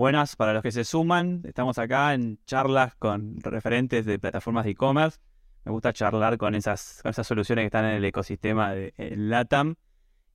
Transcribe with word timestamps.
Buenas 0.00 0.34
para 0.34 0.54
los 0.54 0.62
que 0.62 0.72
se 0.72 0.82
suman. 0.82 1.42
Estamos 1.44 1.76
acá 1.76 2.14
en 2.14 2.38
charlas 2.46 2.94
con 2.94 3.38
referentes 3.42 4.06
de 4.06 4.18
plataformas 4.18 4.64
de 4.64 4.70
e-commerce. 4.70 5.18
Me 5.66 5.72
gusta 5.72 5.92
charlar 5.92 6.38
con 6.38 6.54
esas, 6.54 7.02
esas 7.04 7.26
soluciones 7.26 7.64
que 7.64 7.66
están 7.66 7.84
en 7.84 7.96
el 7.96 8.04
ecosistema 8.06 8.72
de 8.72 8.94
LATAM. 8.96 9.74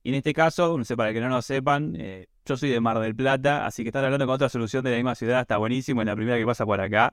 Y 0.04 0.10
en 0.10 0.14
este 0.14 0.32
caso, 0.32 0.78
no 0.78 0.84
sé, 0.84 0.96
para 0.96 1.12
que 1.12 1.20
no 1.20 1.28
lo 1.28 1.42
sepan, 1.42 1.96
eh, 1.98 2.28
yo 2.44 2.56
soy 2.56 2.70
de 2.70 2.78
Mar 2.78 3.00
del 3.00 3.16
Plata, 3.16 3.66
así 3.66 3.82
que 3.82 3.88
estar 3.88 4.04
hablando 4.04 4.24
con 4.24 4.36
otra 4.36 4.48
solución 4.48 4.84
de 4.84 4.90
la 4.92 4.96
misma 4.98 5.16
ciudad 5.16 5.40
está 5.40 5.56
buenísimo, 5.56 6.00
es 6.00 6.06
la 6.06 6.14
primera 6.14 6.38
que 6.38 6.46
pasa 6.46 6.64
por 6.64 6.80
acá. 6.80 7.12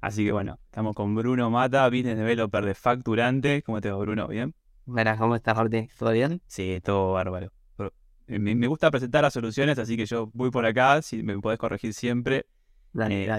Así 0.00 0.24
que 0.24 0.32
bueno, 0.32 0.58
estamos 0.64 0.96
con 0.96 1.14
Bruno 1.14 1.50
Mata, 1.50 1.88
business 1.88 2.18
developer 2.18 2.64
de 2.64 2.74
Facturante. 2.74 3.62
¿Cómo 3.62 3.80
te 3.80 3.92
va, 3.92 3.98
Bruno? 3.98 4.26
¿Bien? 4.26 4.56
Buenas, 4.86 5.20
¿cómo 5.20 5.36
estás, 5.36 5.54
Martín? 5.54 5.88
¿Todo 5.96 6.10
bien? 6.10 6.42
Sí, 6.48 6.80
todo 6.82 7.12
bárbaro. 7.12 7.52
Eh, 8.26 8.38
me, 8.38 8.66
gusta 8.66 8.90
presentar 8.90 9.22
las 9.22 9.32
soluciones, 9.32 9.78
así 9.78 9.96
que 9.96 10.06
yo 10.06 10.30
voy 10.32 10.50
por 10.50 10.64
acá, 10.64 11.02
si 11.02 11.22
me 11.22 11.38
podés 11.38 11.58
corregir 11.58 11.94
siempre. 11.94 12.46
Dale, 12.92 13.24
eh, 13.24 13.30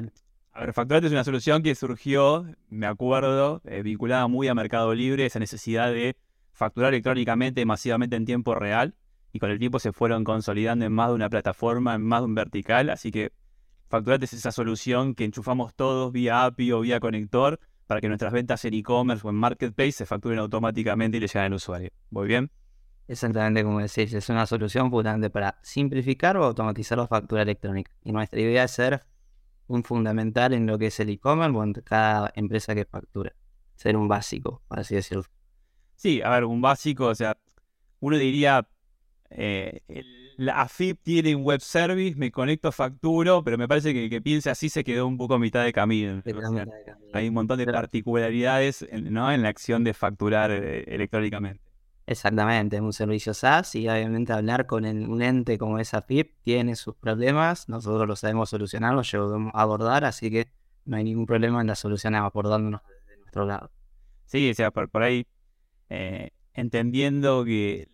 A 0.52 0.59
ver, 0.62 0.73
Facturante 0.73 1.08
es 1.08 1.14
una 1.14 1.23
solución 1.23 1.64
que 1.64 1.76
surgió, 1.76 2.46
me 2.70 2.86
acuerdo, 2.86 3.62
eh, 3.66 3.81
vinculada 3.81 4.28
muy 4.28 4.48
a 4.48 4.56
Mercado 4.56 4.94
Libre, 4.94 5.25
esa 5.25 5.40
necesidad 5.40 5.92
de 5.92 6.17
facturar 6.52 6.94
electrónicamente 6.94 7.66
masivamente 7.66 8.16
en 8.16 8.25
tiempo 8.25 8.56
real. 8.56 8.95
Y 9.31 9.40
con 9.40 9.50
el 9.50 9.58
tiempo 9.58 9.80
se 9.80 9.92
fueron 9.92 10.23
consolidando 10.23 10.86
en 10.86 10.94
más 10.94 11.08
de 11.09 11.16
una 11.16 11.30
plataforma, 11.30 11.95
en 11.95 12.03
más 12.03 12.22
de 12.22 12.25
un 12.25 12.36
vertical. 12.36 12.92
Así 12.92 13.09
que 13.09 13.31
Facturante 13.90 14.25
es 14.25 14.34
esa 14.34 14.52
solución 14.52 15.16
que 15.16 15.25
enchufamos 15.25 15.73
todos 15.75 16.12
vía 16.12 16.45
API 16.45 16.72
o 16.72 16.81
vía 16.81 17.00
conector 17.00 17.59
para 17.88 18.02
que 18.02 18.08
nuestras 18.08 18.31
ventas 18.34 18.64
en 18.66 18.73
e-commerce 18.73 19.25
o 19.25 19.30
en 19.30 19.36
marketplace 19.36 19.92
se 19.92 20.06
facturen 20.06 20.40
automáticamente 20.40 21.18
y 21.18 21.20
le 21.20 21.28
lleguen 21.28 21.44
al 21.44 21.53
usuario. 21.53 21.90
¿Voy 22.09 22.28
bien? 22.28 22.52
Exactamente 23.08 23.64
como 23.64 23.80
decís, 23.80 24.14
es 24.14 24.30
una 24.30 24.46
solución 24.46 24.90
puramente 24.90 25.30
para 25.30 25.59
simplificar 25.62 26.38
o 26.38 26.46
automatizar 26.46 26.98
la 26.98 27.08
factura 27.08 27.42
electrónica. 27.42 27.92
Y 28.04 28.12
nuestra 28.12 28.40
idea 28.40 28.64
es 28.64 28.72
ser 28.72 29.02
un 29.68 29.84
fundamental 29.84 30.54
en 30.54 30.66
lo 30.66 30.78
que 30.78 30.88
es 30.88 31.00
el 31.00 31.09
e-commerce 31.09 31.58
o 31.58 31.64
en 31.64 31.74
cada 31.74 32.31
empresa 32.36 32.74
que 32.76 32.86
factura. 32.86 33.34
Ser 33.76 33.98
un 33.98 34.08
básico, 34.08 34.62
por 34.68 34.80
así 34.80 34.96
decirlo. 34.96 35.26
Sí, 35.96 36.22
a 36.22 36.30
ver, 36.30 36.46
un 36.46 36.62
básico, 36.62 37.08
o 37.08 37.16
sea, 37.16 37.38
uno 38.00 38.18
diría, 38.18 38.68
eh, 39.30 39.81
la 40.38 40.62
AFIP 40.62 41.00
tiene 41.02 41.36
un 41.36 41.44
web 41.44 41.62
service, 41.62 42.16
me 42.18 42.31
conecto, 42.31 42.72
facturo, 42.72 43.44
pero 43.44 43.58
me 43.58 43.68
parece 43.68 43.94
que, 43.94 44.09
que 44.09 44.22
piense 44.22 44.50
así 44.50 44.70
se 44.70 44.84
quedó 44.84 45.08
un 45.08 45.18
poco 45.18 45.36
a 45.36 45.40
mitad 45.40 45.64
de 45.64 45.74
camino. 45.74 46.22
hay 47.14 47.28
un 47.28 47.34
montón 47.34 47.58
de 47.58 47.66
particularidades 47.66 48.86
¿no? 48.92 49.31
en 49.31 49.44
la 49.44 49.50
acción 49.50 49.84
de 49.84 49.94
facturar 49.94 50.52
eh, 50.52 50.84
electrónicamente. 50.88 51.62
Exactamente, 52.06 52.76
es 52.76 52.82
un 52.82 52.92
servicio 52.92 53.34
SaaS 53.34 53.76
y 53.76 53.88
obviamente 53.88 54.34
hablar 54.34 54.66
con 54.66 54.86
un 54.86 55.22
ente 55.22 55.58
como 55.58 55.80
esa 55.80 56.02
FIP 56.02 56.36
tiene 56.42 56.76
sus 56.76 56.96
problemas, 56.96 57.70
nosotros 57.70 58.06
lo 58.06 58.16
sabemos 58.18 58.50
solucionar, 58.50 58.94
lo 58.94 59.04
llevamos 59.04 59.54
a 59.56 59.62
abordar, 59.62 60.04
así 60.04 60.30
que 60.30 60.52
no 60.84 60.98
hay 60.98 61.06
ningún 61.06 61.26
problema 61.26 61.62
en 61.62 61.68
la 61.68 61.76
solución 61.76 62.16
abordándonos 62.16 62.81
desde 62.88 63.22
nuestro 63.22 63.46
lado. 63.46 63.72
Sí, 64.26 64.50
o 64.50 64.54
sea, 64.54 64.72
por, 64.72 65.02
ahí 65.02 65.26
eh, 65.90 66.31
entendiendo 66.54 67.46
que 67.46 67.88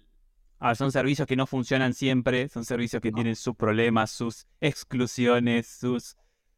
son 0.76 0.92
servicios 0.92 1.28
que 1.28 1.36
no 1.36 1.46
funcionan 1.46 1.94
siempre, 1.94 2.50
son 2.50 2.66
servicios 2.66 3.02
que 3.02 3.12
tienen 3.12 3.36
sus 3.36 3.56
problemas, 3.56 4.12
sus 4.12 4.48
exclusiones, 4.60 5.68
sus, 5.68 6.18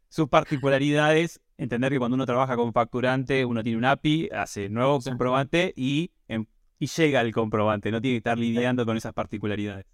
sus 0.09 0.27
particularidades. 0.27 1.41
Entender 1.57 1.91
que 1.91 1.99
cuando 1.99 2.15
uno 2.15 2.25
trabaja 2.25 2.55
como 2.55 2.71
facturante, 2.71 3.45
uno 3.45 3.61
tiene 3.61 3.77
un 3.77 3.85
API, 3.85 4.29
hace 4.31 4.69
nuevo 4.69 4.99
comprobante 4.99 5.73
y 5.75 6.11
en 6.27 6.47
y 6.81 6.87
llega 6.87 7.21
el 7.21 7.31
comprobante, 7.31 7.91
no 7.91 8.01
tiene 8.01 8.15
que 8.15 8.17
estar 8.17 8.39
lidiando 8.39 8.87
con 8.87 8.97
esas 8.97 9.13
particularidades. 9.13 9.85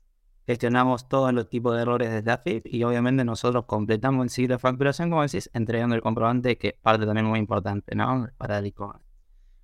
Gestionamos 0.45 1.09
todos 1.09 1.33
los 1.33 1.49
tipos 1.49 1.75
de 1.75 1.81
errores 1.81 2.09
desde 2.09 2.31
AFIP 2.31 2.65
y 2.65 2.81
obviamente 2.85 3.25
nosotros 3.25 3.65
completamos 3.65 4.23
el 4.23 4.29
ciclo 4.29 4.55
de 4.55 4.59
facturación, 4.59 5.09
como 5.09 5.21
decís, 5.21 5.49
entregando 5.53 5.95
el 5.95 6.01
comprobante, 6.01 6.57
que 6.57 6.69
es 6.69 6.73
parte 6.81 7.05
también 7.05 7.25
muy 7.25 7.39
importante, 7.39 7.93
¿no? 7.93 8.29
Para 8.37 8.59
el 8.59 8.67
e-commerce. 8.67 9.03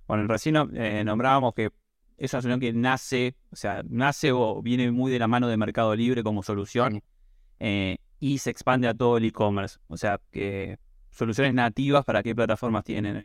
Bueno, 0.06 0.26
recién 0.26 0.54
eh, 0.74 1.02
nombrábamos 1.02 1.54
que 1.54 1.70
es 2.18 2.34
una 2.34 2.42
solución 2.42 2.60
que 2.60 2.74
nace, 2.74 3.36
o 3.50 3.56
sea, 3.56 3.82
nace 3.88 4.30
o 4.30 4.60
viene 4.60 4.92
muy 4.92 5.10
de 5.10 5.18
la 5.18 5.26
mano 5.26 5.48
de 5.48 5.56
Mercado 5.56 5.96
Libre 5.96 6.22
como 6.22 6.42
solución 6.42 7.02
eh, 7.58 7.96
y 8.20 8.36
se 8.36 8.50
expande 8.50 8.86
a 8.86 8.92
todo 8.92 9.16
el 9.16 9.24
e-commerce. 9.24 9.78
O 9.86 9.96
sea, 9.96 10.20
que 10.30 10.78
soluciones 11.08 11.54
nativas 11.54 12.04
para 12.04 12.22
qué 12.22 12.34
plataformas 12.34 12.84
tienen 12.84 13.24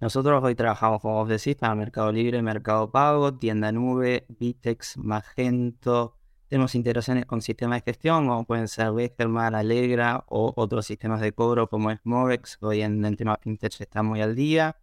nosotros 0.00 0.42
hoy 0.42 0.54
trabajamos, 0.54 1.00
como 1.00 1.14
vos 1.14 1.28
decís, 1.28 1.56
para 1.56 1.74
Mercado 1.74 2.12
Libre, 2.12 2.42
Mercado 2.42 2.90
Pago, 2.90 3.34
Tienda 3.34 3.72
Nube, 3.72 4.26
Vitex, 4.28 4.98
Magento. 4.98 6.16
Tenemos 6.48 6.74
integraciones 6.74 7.26
con 7.26 7.40
sistemas 7.40 7.82
de 7.82 7.92
gestión, 7.92 8.28
como 8.28 8.44
pueden 8.44 8.68
ser 8.68 8.92
Beckerman, 8.92 9.54
Alegra 9.54 10.24
o 10.28 10.52
otros 10.56 10.86
sistemas 10.86 11.20
de 11.20 11.32
cobro 11.32 11.68
como 11.68 11.90
es 11.90 12.00
Movex. 12.04 12.58
Hoy 12.60 12.82
en 12.82 13.04
el 13.04 13.16
tema 13.16 13.38
FinTech 13.40 13.80
está 13.80 14.02
muy 14.02 14.20
al 14.20 14.34
día. 14.34 14.76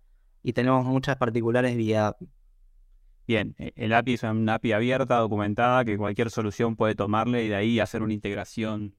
Y 0.43 0.53
tenemos 0.53 0.85
muchas 0.85 1.17
particulares 1.17 1.77
vía 1.77 2.07
API. 2.07 2.29
Bien, 3.27 3.55
e, 3.59 3.73
el 3.75 3.93
API 3.93 4.13
es 4.15 4.23
una 4.23 4.55
API 4.55 4.71
abierta, 4.71 5.17
documentada, 5.17 5.85
que 5.85 5.97
cualquier 5.97 6.31
solución 6.31 6.75
puede 6.75 6.95
tomarle 6.95 7.43
y 7.43 7.49
de 7.49 7.55
ahí 7.55 7.79
hacer 7.79 8.01
una 8.01 8.13
integración 8.13 8.95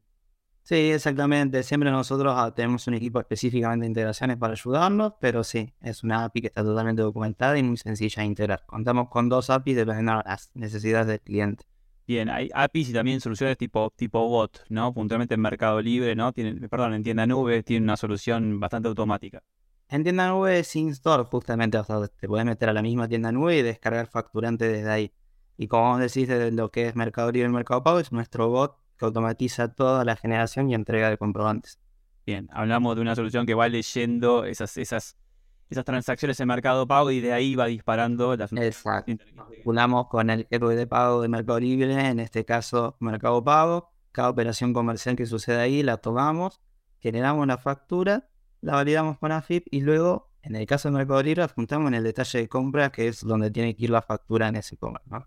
Sí, 0.64 0.92
exactamente. 0.92 1.62
Siempre 1.64 1.90
nosotros 1.90 2.34
ah, 2.36 2.54
tenemos 2.54 2.86
un 2.86 2.94
equipo 2.94 3.18
específicamente 3.18 3.82
de 3.82 3.88
integraciones 3.88 4.36
para 4.36 4.52
ayudarnos, 4.52 5.14
pero 5.20 5.42
sí, 5.42 5.74
es 5.80 6.04
una 6.04 6.24
API 6.24 6.42
que 6.42 6.46
está 6.46 6.62
totalmente 6.62 7.02
documentada 7.02 7.58
y 7.58 7.64
muy 7.64 7.76
sencilla 7.76 8.22
de 8.22 8.26
integrar. 8.28 8.64
Contamos 8.66 9.08
con 9.08 9.28
dos 9.28 9.50
APIs 9.50 9.76
dependiendo 9.76 10.18
de 10.18 10.22
las 10.24 10.50
necesidades 10.54 11.08
del 11.08 11.20
cliente. 11.20 11.64
Bien, 12.06 12.28
hay 12.28 12.48
APIs 12.54 12.90
y 12.90 12.92
también 12.92 13.20
soluciones 13.20 13.56
tipo, 13.58 13.92
tipo 13.96 14.28
bot, 14.28 14.64
¿no? 14.68 14.94
Puntualmente 14.94 15.34
en 15.34 15.40
Mercado 15.40 15.80
Libre, 15.80 16.14
¿no? 16.14 16.32
Tienen, 16.32 16.68
perdón, 16.68 16.94
en 16.94 17.02
tienda 17.02 17.26
nube 17.26 17.62
tiene 17.64 17.84
una 17.84 17.96
solución 17.96 18.60
bastante 18.60 18.88
automática. 18.88 19.42
En 19.88 20.04
tienda 20.04 20.28
nube 20.28 20.60
es 20.60 20.76
in-store, 20.76 21.24
justamente. 21.24 21.78
te 22.20 22.28
puedes 22.28 22.46
meter 22.46 22.68
a 22.68 22.72
la 22.72 22.82
misma 22.82 23.08
tienda 23.08 23.32
nube 23.32 23.58
y 23.58 23.62
descargar 23.62 24.06
facturante 24.06 24.68
desde 24.68 24.90
ahí. 24.90 25.12
Y 25.56 25.68
como 25.68 25.90
vos 25.90 26.00
decís, 26.00 26.28
desde 26.28 26.50
lo 26.52 26.70
que 26.70 26.88
es 26.88 26.96
Mercado 26.96 27.30
Libre 27.32 27.48
y 27.48 27.52
Mercado 27.52 27.82
Pago, 27.82 27.98
es 27.98 28.10
nuestro 28.12 28.48
bot 28.48 28.81
automatiza 29.06 29.68
toda 29.68 30.04
la 30.04 30.16
generación 30.16 30.70
y 30.70 30.74
entrega 30.74 31.10
de 31.10 31.18
comprobantes. 31.18 31.78
Bien, 32.24 32.48
hablamos 32.52 32.94
de 32.94 33.02
una 33.02 33.16
solución 33.16 33.46
que 33.46 33.54
va 33.54 33.68
leyendo 33.68 34.44
esas, 34.44 34.76
esas, 34.76 35.16
esas 35.68 35.84
transacciones 35.84 36.38
en 36.38 36.48
Mercado 36.48 36.86
Pago 36.86 37.10
y 37.10 37.20
de 37.20 37.32
ahí 37.32 37.56
va 37.56 37.66
disparando 37.66 38.36
las... 38.36 38.52
Exacto. 38.52 39.12
Unamos 39.64 40.06
con 40.08 40.30
el 40.30 40.46
héroe 40.50 40.76
de 40.76 40.86
pago 40.86 41.22
de 41.22 41.28
Mercado 41.28 41.58
Libre, 41.58 42.08
en 42.08 42.20
este 42.20 42.44
caso 42.44 42.96
Mercado 43.00 43.42
Pago. 43.42 43.90
Cada 44.12 44.28
operación 44.28 44.72
comercial 44.72 45.16
que 45.16 45.26
sucede 45.26 45.60
ahí 45.60 45.82
la 45.82 45.96
tomamos, 45.96 46.60
generamos 47.00 47.46
la 47.46 47.58
factura, 47.58 48.28
la 48.60 48.74
validamos 48.74 49.19
con 49.19 49.32
AFIP 49.32 49.66
y 49.70 49.80
luego, 49.80 50.30
en 50.42 50.54
el 50.54 50.66
caso 50.66 50.88
de 50.88 50.96
Mercado 50.98 51.22
Libre, 51.22 51.42
apuntamos 51.42 51.88
en 51.88 51.94
el 51.94 52.04
detalle 52.04 52.40
de 52.40 52.48
compra, 52.48 52.92
que 52.92 53.08
es 53.08 53.24
donde 53.24 53.50
tiene 53.50 53.74
que 53.74 53.84
ir 53.84 53.90
la 53.90 54.02
factura 54.02 54.48
en 54.48 54.56
ese 54.56 54.76
comercio. 54.76 55.10
¿no? 55.10 55.26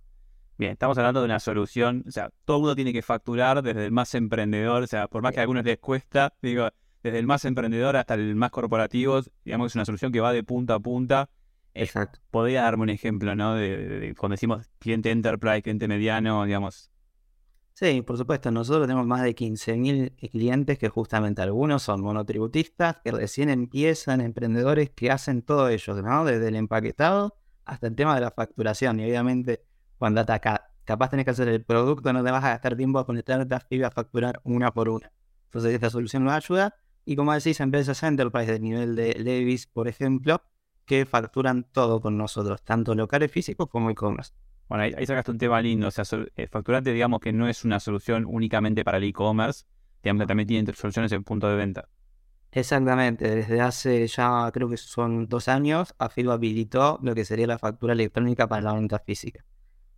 Bien, 0.58 0.72
estamos 0.72 0.98
hablando 0.98 1.20
de 1.20 1.26
una 1.26 1.40
solución, 1.40 2.06
o 2.08 2.12
sea, 2.12 2.30
todo 2.46 2.58
el 2.58 2.62
mundo 2.62 2.76
tiene 2.76 2.94
que 2.94 3.02
facturar 3.02 3.62
desde 3.62 3.86
el 3.86 3.92
más 3.92 4.16
emprendedor, 4.16 4.84
o 4.84 4.88
sea, 4.88 5.08
por 5.08 5.22
más 5.22 5.34
que 5.34 5.40
a 5.40 5.42
algunos 5.42 5.66
les 5.66 5.80
cuesta, 5.80 6.34
digo, 6.42 6.70
desde 7.04 7.20
el 7.20 7.28
más 7.28 7.44
emprendedor 7.44 7.98
hasta 7.98 8.14
el 8.14 8.36
más 8.36 8.52
corporativo, 8.52 9.19
digamos, 9.44 9.72
es 9.72 9.75
una 9.75 9.84
solución 9.84 10.13
que 10.13 10.22
va 10.22 10.31
de 10.31 10.44
punta 10.44 10.75
a 10.75 10.80
punta. 10.80 11.30
Eh, 11.74 11.84
Exacto. 11.84 12.19
podría 12.31 12.62
darme 12.62 12.84
un 12.84 12.90
ejemplo, 12.90 13.36
¿no? 13.36 13.56
De, 13.56 14.16
cuando 14.18 14.36
decimos 14.36 14.69
cliente 14.80 15.12
enterprise, 15.12 15.62
cliente 15.62 15.90
mediano, 15.90 16.46
digamos. 16.46 16.90
Sí, 17.74 18.01
por 18.01 18.18
supuesto, 18.18 18.50
nosotros 18.50 18.88
tenemos 18.88 19.06
más 19.06 19.24
de 19.24 19.36
15.000 19.36 20.16
clientes 20.31 20.80
que 20.80 20.88
justamente 20.88 21.42
algunos 21.42 21.84
son 21.84 22.01
monotributistas, 22.01 23.01
que 23.04 23.12
recién 23.12 23.50
empiezan, 23.50 24.22
emprendedores 24.22 24.90
que 24.92 25.12
hacen 25.12 25.42
todo 25.42 25.68
ello, 25.68 26.01
¿no? 26.01 26.24
Desde 26.24 26.48
el 26.48 26.56
empaquetado 26.56 27.36
hasta 27.66 27.88
el 27.88 27.96
tema 27.96 28.16
de 28.16 28.22
la 28.22 28.31
facturación. 28.31 29.01
Y 29.01 29.04
obviamente 29.04 29.66
cuando 29.97 30.21
acá, 30.21 30.71
capaz 30.83 31.09
tenés 31.09 31.25
que 31.25 31.31
hacer 31.31 31.47
el 31.47 31.63
producto, 31.63 32.13
no 32.13 32.24
te 32.24 32.31
vas 32.31 32.44
a 32.44 32.50
gastar 32.50 32.75
tiempo 32.75 33.00
a 33.00 33.06
conectarte 33.06 33.75
y 33.75 33.83
a 33.83 33.92
facturar 33.92 34.42
una 34.44 34.71
por 34.71 34.89
una. 34.89 35.12
Entonces 35.45 35.74
esta 35.74 35.89
solución 35.89 36.24
nos 36.24 36.33
ayuda. 36.33 36.75
Y 37.06 37.15
como 37.15 37.33
decís, 37.33 37.59
empresas 37.59 38.01
enterprise 38.03 38.51
del 38.51 38.62
nivel 38.62 38.95
de 38.95 39.13
Levis, 39.13 39.68
por 39.68 39.88
ejemplo, 39.88 40.42
que 40.86 41.06
facturan 41.06 41.63
todo 41.71 42.01
con 42.01 42.18
nosotros, 42.18 42.63
tanto 42.63 42.95
locales 42.95 43.31
físicos 43.31 43.68
como 43.69 43.89
e-commerce. 43.89 44.33
Bueno, 44.68 44.83
ahí, 44.83 45.06
sacaste 45.06 45.31
un 45.31 45.38
tema 45.38 45.62
lindo. 45.62 45.88
O 45.88 45.92
sea, 45.92 46.03
el 46.36 46.48
facturante, 46.50 46.91
digamos 46.91 47.19
que 47.19 47.31
no 47.31 47.48
es 47.48 47.63
una 47.63 47.80
solución 47.80 48.25
únicamente 48.27 48.83
para 48.83 48.98
el 48.98 49.03
e-commerce, 49.03 49.65
digamos 50.03 50.24
que 50.24 50.27
también 50.27 50.48
tiene 50.48 50.74
soluciones 50.74 51.12
en 51.12 51.24
punto 51.24 51.48
de 51.48 51.56
venta. 51.56 51.88
Exactamente, 52.51 53.30
desde 53.30 53.59
hace 53.59 54.07
ya 54.07 54.50
creo 54.53 54.69
que 54.69 54.77
son 54.77 55.27
dos 55.27 55.50
años, 55.50 55.94
AFIP 56.00 56.30
habilitó 56.30 57.00
lo 57.03 57.13
que 57.13 57.25
sería 57.25 57.48
la 57.48 57.59
factura 57.59 57.91
electrónica 57.91 58.48
para 58.48 58.62
la 58.62 58.74
venta 58.74 58.98
física. 59.00 59.44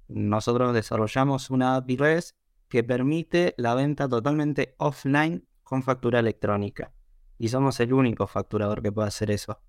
Nosotros 0.07 0.73
desarrollamos 0.73 1.49
una 1.49 1.75
API 1.75 1.97
REST 1.97 2.35
que 2.67 2.83
permite 2.83 3.53
la 3.57 3.75
venta 3.75 4.07
totalmente 4.07 4.75
offline 4.77 5.47
con 5.63 5.83
factura 5.83 6.19
electrónica. 6.19 6.93
Y 7.37 7.49
somos 7.49 7.79
el 7.79 7.93
único 7.93 8.27
facturador 8.27 8.81
que 8.81 8.91
puede 8.91 9.09
hacer 9.09 9.31
eso. 9.31 9.59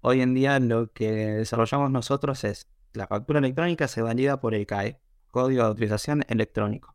Hoy 0.00 0.20
en 0.20 0.34
día 0.34 0.58
lo 0.60 0.92
que 0.92 1.10
desarrollamos 1.12 1.90
nosotros 1.90 2.44
es 2.44 2.68
la 2.92 3.06
factura 3.06 3.40
electrónica 3.40 3.88
se 3.88 4.02
valida 4.02 4.40
por 4.40 4.54
el 4.54 4.66
CAE, 4.66 5.00
Código 5.30 5.62
de 5.62 5.68
Autorización 5.68 6.24
Electrónico. 6.28 6.94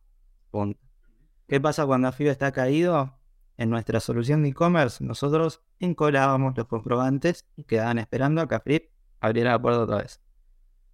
¿Qué 1.48 1.60
pasa 1.60 1.86
cuando 1.86 2.08
AFIB 2.08 2.28
está 2.30 2.52
caído? 2.52 3.20
En 3.58 3.70
nuestra 3.70 4.00
solución 4.00 4.44
de 4.44 4.50
e-commerce, 4.50 5.04
nosotros 5.04 5.62
encolábamos 5.80 6.56
los 6.56 6.68
comprobantes 6.68 7.46
y 7.58 7.66
quedaban 7.66 7.98
esperando 8.00 8.42
a 8.42 8.48
que 8.48 8.56
AFIP 8.56 8.90
abriera 9.20 9.52
la 9.52 9.62
puerta 9.62 9.82
otra 9.82 9.98
vez. 9.98 10.22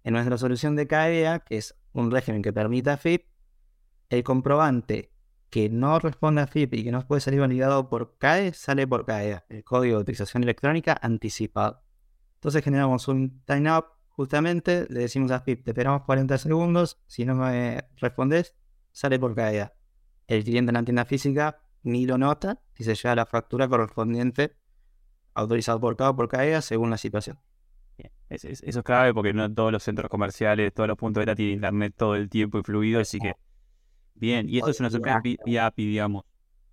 En 0.06 0.12
nuestra 0.12 0.38
solución 0.38 0.76
de 0.76 0.86
CAEA, 0.86 1.40
que 1.40 1.56
es 1.56 1.74
un 1.92 2.12
régimen 2.12 2.40
que 2.40 2.52
permite 2.52 2.90
a 2.90 2.96
FIP, 2.96 3.26
el 4.08 4.22
comprobante 4.22 5.10
que 5.50 5.68
no 5.68 5.98
responde 5.98 6.42
a 6.42 6.46
FIP 6.46 6.74
y 6.74 6.84
que 6.84 6.92
no 6.92 7.04
puede 7.04 7.20
salir 7.20 7.40
validado 7.40 7.88
por 7.88 8.16
CAE, 8.16 8.52
sale 8.54 8.86
por 8.86 9.04
CAEA, 9.04 9.46
el 9.48 9.64
código 9.64 9.96
de 9.96 10.02
utilización 10.02 10.44
electrónica 10.44 10.96
anticipado. 11.02 11.82
Entonces 12.34 12.62
generamos 12.62 13.08
un 13.08 13.42
time 13.46 13.76
up, 13.76 13.86
justamente, 14.06 14.86
le 14.90 15.00
decimos 15.00 15.32
a 15.32 15.40
FIP, 15.40 15.64
te 15.64 15.72
esperamos 15.72 16.02
40 16.02 16.38
segundos, 16.38 17.02
si 17.08 17.24
no 17.24 17.34
me 17.34 17.88
respondes, 17.96 18.54
sale 18.92 19.18
por 19.18 19.34
CAEA. 19.34 19.74
El 20.28 20.44
cliente 20.44 20.70
en 20.70 20.74
la 20.74 20.84
tienda 20.84 21.04
física 21.04 21.64
ni 21.82 22.06
lo 22.06 22.16
nota 22.16 22.60
y 22.76 22.84
se 22.84 22.94
lleva 22.94 23.16
la 23.16 23.26
factura 23.26 23.66
correspondiente 23.66 24.54
autorizado 25.34 25.80
por 25.80 25.96
cada 25.96 26.14
por 26.14 26.28
CAEA 26.28 26.62
según 26.62 26.90
la 26.90 26.96
situación. 26.96 27.40
Eso 28.28 28.48
es 28.48 28.82
clave 28.82 29.14
porque 29.14 29.32
no 29.32 29.52
todos 29.52 29.72
los 29.72 29.82
centros 29.82 30.10
comerciales, 30.10 30.72
todos 30.74 30.88
los 30.88 30.96
puntos 30.96 31.20
de 31.20 31.26
venta 31.26 31.36
tienen 31.36 31.54
internet 31.54 31.94
todo 31.96 32.14
el 32.16 32.28
tiempo 32.28 32.58
y 32.58 32.62
fluido, 32.62 33.00
así 33.00 33.18
que 33.18 33.34
bien, 34.14 34.48
y 34.48 34.58
eso 34.58 34.70
es 34.70 34.80
una 34.80 34.90
solución 34.90 35.22
vía 35.22 35.66
API, 35.66 35.86
digamos. 35.86 36.24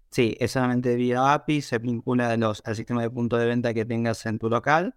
Sí, 0.10 0.36
es 0.40 0.52
solamente 0.52 0.96
vía 0.96 1.34
API, 1.34 1.62
se 1.62 1.80
vincula 1.80 2.36
los, 2.38 2.62
al 2.66 2.76
sistema 2.76 3.02
de 3.02 3.10
punto 3.10 3.38
de 3.38 3.46
venta 3.46 3.74
que 3.74 3.86
tengas 3.86 4.26
en 4.26 4.40
tu 4.40 4.50
local 4.50 4.96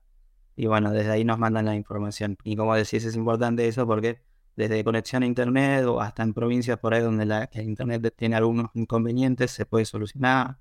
y 0.57 0.67
bueno, 0.67 0.91
desde 0.91 1.11
ahí 1.11 1.25
nos 1.25 1.39
mandan 1.39 1.67
la 1.67 1.75
información. 1.75 2.37
Y 2.43 2.57
como 2.57 2.75
decís, 2.75 3.05
es 3.05 3.15
importante 3.15 3.69
eso 3.69 3.87
porque 3.87 4.23
desde 4.57 4.83
conexión 4.83 5.23
a 5.23 5.27
internet 5.27 5.85
o 5.85 6.01
hasta 6.01 6.23
en 6.23 6.33
provincias 6.33 6.79
por 6.79 6.95
ahí 6.95 7.03
donde 7.03 7.27
la, 7.27 7.49
el 7.53 7.69
internet 7.69 8.15
tiene 8.17 8.37
algunos 8.37 8.71
inconvenientes, 8.73 9.51
se 9.51 9.67
puede 9.67 9.85
solucionar. 9.85 10.59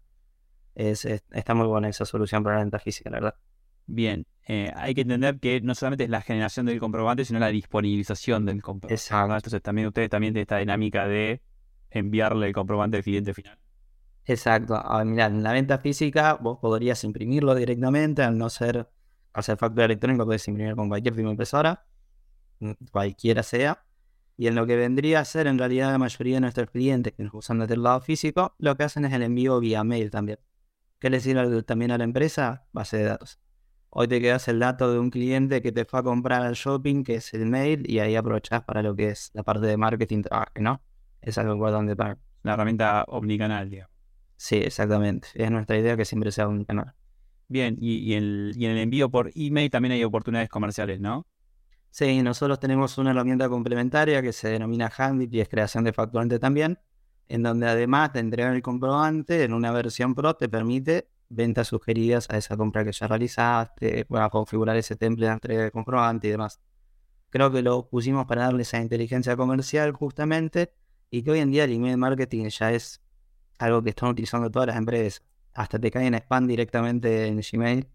Es, 0.75 1.05
está 1.05 1.53
muy 1.53 1.67
buena 1.67 1.87
esa 1.87 2.05
solución 2.05 2.43
para 2.43 2.57
la 2.57 2.63
venta 2.63 2.79
física, 2.79 3.09
la 3.09 3.17
verdad. 3.17 3.35
Bien, 3.85 4.27
eh, 4.45 4.71
hay 4.75 4.93
que 4.93 5.01
entender 5.01 5.39
que 5.39 5.59
no 5.61 5.73
solamente 5.73 6.03
es 6.03 6.09
la 6.09 6.21
generación 6.21 6.67
del 6.67 6.79
comprobante, 6.79 7.25
sino 7.25 7.39
la 7.39 7.47
disponibilización 7.47 8.45
del 8.45 8.61
comprobante. 8.61 8.93
Exacto. 8.93 9.35
Entonces 9.35 9.61
también 9.61 9.87
ustedes 9.87 10.09
también 10.09 10.33
tienen 10.33 10.43
esta 10.43 10.57
dinámica 10.57 11.07
de 11.07 11.41
enviarle 11.89 12.47
el 12.47 12.53
comprobante 12.53 12.97
al 12.97 13.03
cliente 13.03 13.33
final. 13.33 13.57
Exacto. 14.25 14.75
A 14.75 15.03
mira, 15.03 15.25
en 15.27 15.41
la 15.41 15.51
venta 15.51 15.79
física 15.79 16.35
vos 16.35 16.59
podrías 16.59 17.03
imprimirlo 17.03 17.55
directamente, 17.55 18.21
al 18.21 18.37
no 18.37 18.49
ser 18.49 18.89
hacer 19.33 19.57
factura 19.57 19.85
electrónica, 19.85 20.25
puedes 20.25 20.47
imprimir 20.47 20.75
con 20.75 20.87
cualquier 20.89 21.13
firma 21.13 21.31
impresora, 21.31 21.85
mm, 22.59 22.71
cualquiera 22.91 23.43
sea. 23.43 23.83
Y 24.37 24.47
en 24.47 24.55
lo 24.55 24.67
que 24.67 24.75
vendría 24.75 25.21
a 25.21 25.25
ser 25.25 25.47
en 25.47 25.57
realidad 25.57 25.91
la 25.91 25.97
mayoría 25.97 26.35
de 26.35 26.41
nuestros 26.41 26.69
clientes 26.69 27.13
que 27.13 27.23
nos 27.23 27.33
usan 27.33 27.59
desde 27.59 27.75
el 27.75 27.83
lado 27.83 28.01
físico, 28.01 28.53
lo 28.59 28.75
que 28.75 28.83
hacen 28.83 29.05
es 29.05 29.13
el 29.13 29.23
envío 29.23 29.59
vía 29.59 29.83
mail 29.83 30.11
también. 30.11 30.39
¿Qué 30.99 31.09
le 31.09 31.19
sirve 31.19 31.63
también 31.63 31.91
a 31.91 31.97
la 31.97 32.03
empresa? 32.03 32.65
Base 32.73 32.97
de 32.97 33.03
datos. 33.05 33.39
Hoy 33.97 34.09
te 34.09 34.19
quedas 34.19 34.45
el 34.49 34.59
dato 34.59 34.91
de 34.91 34.99
un 34.99 35.09
cliente 35.09 35.61
que 35.61 35.71
te 35.71 35.85
fue 35.85 36.01
a 36.01 36.03
comprar 36.03 36.41
al 36.41 36.55
shopping, 36.55 37.01
que 37.05 37.15
es 37.15 37.33
el 37.33 37.45
mail, 37.45 37.89
y 37.89 37.99
ahí 37.99 38.17
aprovechás 38.17 38.61
para 38.61 38.81
lo 38.83 38.93
que 38.93 39.07
es 39.07 39.31
la 39.33 39.41
parte 39.41 39.67
de 39.67 39.77
marketing, 39.77 40.23
¿no? 40.59 40.81
Es 41.21 41.37
algo 41.37 41.53
importante 41.53 41.95
para... 41.95 42.17
La 42.43 42.55
herramienta 42.55 43.05
omnicanal, 43.07 43.69
digamos. 43.69 43.93
Sí, 44.35 44.57
exactamente. 44.57 45.29
Es 45.33 45.49
nuestra 45.49 45.77
idea 45.77 45.95
que 45.95 46.03
siempre 46.03 46.33
sea 46.33 46.45
omnicanal. 46.45 46.93
Bien, 47.47 47.77
y, 47.79 47.99
y, 47.99 48.15
en 48.15 48.51
el 48.61 48.77
envío 48.79 49.09
por 49.09 49.31
email 49.33 49.69
también 49.69 49.93
hay 49.93 50.03
oportunidades 50.03 50.49
comerciales, 50.49 50.99
¿no? 50.99 51.25
Sí, 51.89 52.21
nosotros 52.21 52.59
tenemos 52.59 52.97
una 52.97 53.11
herramienta 53.11 53.47
complementaria 53.47 54.21
que 54.21 54.33
se 54.33 54.49
denomina 54.49 54.91
Handit 54.93 55.33
y 55.33 55.39
es 55.39 55.47
creación 55.47 55.85
de 55.85 55.93
facturante 55.93 56.37
también, 56.37 56.79
en 57.29 57.43
donde 57.43 57.69
además 57.69 58.11
de 58.11 58.19
entregar 58.19 58.53
el 58.53 58.61
comprobante, 58.61 59.45
en 59.45 59.53
una 59.53 59.71
versión 59.71 60.15
Pro 60.15 60.33
te 60.33 60.49
permite 60.49 61.07
ventas 61.29 61.67
sugeridas 61.67 62.27
a 62.29 62.37
esa 62.37 62.55
compra 62.57 62.83
que 62.83 62.91
ya 62.91 63.07
realizaste, 63.07 64.05
a 64.09 64.29
configurar 64.29 64.77
ese 64.77 64.95
template 64.95 65.27
de 65.27 65.33
entrega 65.33 65.63
de 65.63 65.71
comprobante 65.71 66.27
y 66.27 66.31
demás. 66.31 66.59
Creo 67.29 67.51
que 67.51 67.61
lo 67.61 67.89
pusimos 67.89 68.25
para 68.25 68.43
darle 68.43 68.61
esa 68.61 68.79
inteligencia 68.79 69.35
comercial 69.35 69.91
justamente 69.91 70.73
y 71.09 71.23
que 71.23 71.31
hoy 71.31 71.39
en 71.39 71.51
día 71.51 71.65
el 71.65 71.73
email 71.73 71.97
marketing 71.97 72.47
ya 72.49 72.71
es 72.71 73.01
algo 73.59 73.81
que 73.83 73.89
están 73.89 74.09
utilizando 74.09 74.49
todas 74.49 74.67
las 74.67 74.77
empresas. 74.77 75.23
Hasta 75.53 75.79
te 75.79 75.91
caen 75.91 76.13
spam 76.15 76.47
directamente 76.47 77.27
en 77.27 77.41
Gmail 77.41 77.87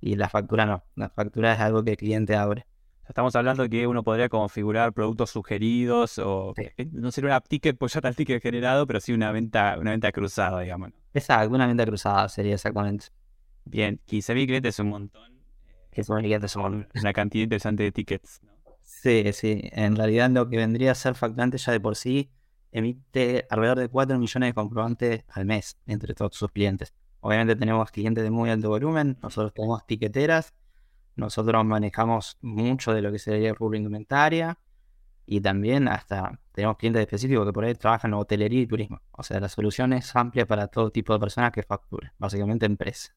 y 0.00 0.16
la 0.16 0.28
factura 0.28 0.66
no. 0.66 0.84
La 0.94 1.08
factura 1.10 1.54
es 1.54 1.60
algo 1.60 1.84
que 1.84 1.92
el 1.92 1.96
cliente 1.96 2.36
abre. 2.36 2.66
Estamos 3.08 3.36
hablando 3.36 3.62
de 3.62 3.70
que 3.70 3.86
uno 3.86 4.02
podría 4.02 4.28
configurar 4.28 4.92
productos 4.92 5.30
sugeridos 5.30 6.18
o 6.18 6.54
no 6.92 7.10
sería 7.10 7.30
una 7.30 7.40
ticket, 7.40 7.78
pues 7.78 7.92
ya 7.92 7.98
está 8.00 8.08
el 8.08 8.16
ticket 8.16 8.42
generado, 8.42 8.86
pero 8.86 9.00
sí 9.00 9.12
una 9.12 9.30
venta, 9.32 9.76
una 9.78 9.92
venta 9.92 10.10
cruzada, 10.12 10.60
digamos. 10.60 10.90
Exacto, 11.14 11.54
una 11.54 11.66
venta 11.66 11.86
cruzada 11.86 12.28
sería 12.28 12.54
exactamente. 12.54 13.06
Bien, 13.64 14.00
15.000 14.06 14.46
clientes 14.46 14.74
es 14.74 14.78
un 14.80 14.88
montón. 14.90 15.36
Es 15.92 16.08
una 16.10 17.12
cantidad 17.12 17.44
interesante 17.44 17.84
de 17.84 17.92
tickets. 17.92 18.40
Sí, 18.82 19.32
sí. 19.32 19.60
En 19.72 19.96
realidad 19.96 20.28
lo 20.30 20.48
que 20.48 20.56
vendría 20.58 20.92
a 20.92 20.94
ser 20.94 21.14
facturante 21.14 21.58
ya 21.58 21.72
de 21.72 21.80
por 21.80 21.96
sí 21.96 22.30
emite 22.70 23.46
alrededor 23.48 23.78
de 23.78 23.88
4 23.88 24.18
millones 24.18 24.50
de 24.50 24.54
comprobantes 24.54 25.24
al 25.28 25.46
mes 25.46 25.78
entre 25.86 26.12
todos 26.14 26.36
sus 26.36 26.50
clientes. 26.50 26.92
Obviamente 27.20 27.56
tenemos 27.56 27.90
clientes 27.90 28.22
de 28.22 28.30
muy 28.30 28.50
alto 28.50 28.68
volumen, 28.68 29.16
nosotros 29.22 29.54
tenemos 29.54 29.86
tiqueteras 29.86 30.52
nosotros 31.16 31.64
manejamos 31.64 32.38
mucho 32.42 32.92
de 32.92 33.02
lo 33.02 33.10
que 33.10 33.18
sería 33.18 33.54
rubro 33.54 33.76
indumentaria 33.76 34.58
y 35.26 35.40
también 35.40 35.88
hasta 35.88 36.38
tenemos 36.52 36.76
clientes 36.76 37.00
específicos 37.00 37.46
que 37.46 37.52
por 37.52 37.64
ahí 37.64 37.74
trabajan 37.74 38.12
en 38.12 38.18
hotelería 38.20 38.60
y 38.60 38.66
turismo. 38.66 39.00
O 39.10 39.22
sea, 39.22 39.40
la 39.40 39.48
solución 39.48 39.92
es 39.92 40.14
amplia 40.14 40.46
para 40.46 40.68
todo 40.68 40.90
tipo 40.90 41.12
de 41.12 41.18
personas 41.18 41.50
que 41.52 41.62
facturen, 41.62 42.12
básicamente 42.18 42.66
empresas. 42.66 43.15